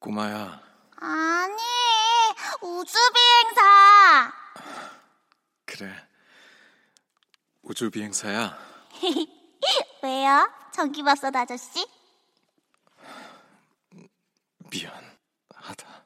꼬마야, 0.00 0.60
아니, 0.96 1.56
우주비행사. 2.60 4.34
그래. 5.64 5.94
우주비행사야. 7.62 8.58
왜요? 10.04 10.52
전기밥솥 10.74 11.34
아저씨? 11.34 11.86
미안하다. 14.70 15.96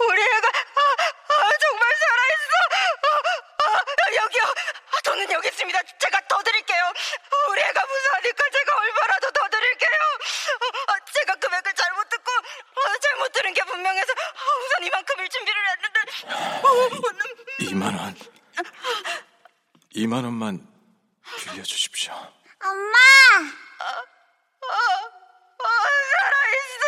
우리 0.00 0.22
애가 0.22 0.48
아, 0.48 0.80
아, 1.28 1.50
정말 1.60 1.88
살아있어. 1.98 2.54
아, 3.58 3.66
아, 3.68 4.24
여기요. 4.24 4.42
저는 5.04 5.30
여기 5.32 5.48
있습니다. 5.48 5.78
제가 5.98 6.20
더 6.28 6.42
드릴게요. 6.42 6.82
우리 7.50 7.60
애가 7.60 7.84
무사하니까 7.86 8.44
제가 8.50 8.78
얼마라도 8.78 9.30
더 9.32 9.48
드릴게요. 9.48 9.98
아, 10.88 10.98
제가 11.12 11.34
금액을 11.34 11.74
잘못 11.74 12.08
듣고 12.08 12.32
아, 12.32 12.98
잘못 13.02 13.32
들은 13.32 13.54
게 13.54 13.62
분명해서 13.64 14.12
아, 14.12 14.64
우선 14.64 14.84
이만큼을 14.84 15.28
준비를 15.28 15.60
했는데 15.70 16.00
2만 17.60 17.98
원. 17.98 18.16
2만 20.18 20.24
원만 20.24 20.66
빌려주십시오. 21.38 22.12
엄마! 22.12 22.98
살아있어. 26.10 26.82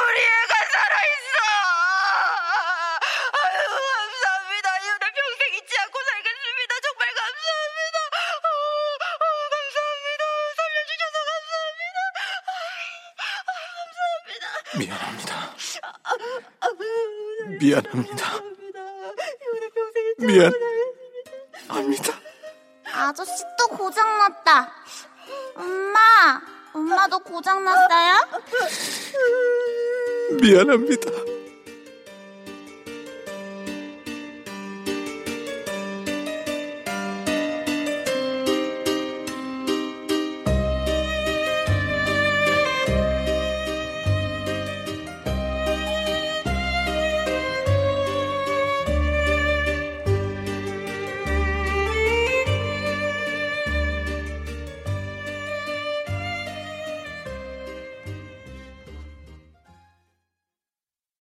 우리 0.00 0.16
애가 0.24 0.54
살아있어. 0.72 1.36
아유, 3.36 3.58
감사합니다. 3.76 4.66
이혼을 4.78 5.04
평생 5.16 5.54
잊지 5.56 5.72
않고 5.80 5.96
살겠습니다. 6.08 6.72
정말 6.86 7.02
감사합니다. 7.20 7.98
아, 8.08 8.40
아, 9.04 9.28
감사합니다. 9.52 10.22
살려주셔서 10.56 11.16
감사합니다. 11.28 11.98
감사합니다. 14.16 14.44
미안합니다. 14.78 15.32
이혼을 17.60 18.35
고장났어요? 27.36 28.14
미안합니다. 30.40 31.10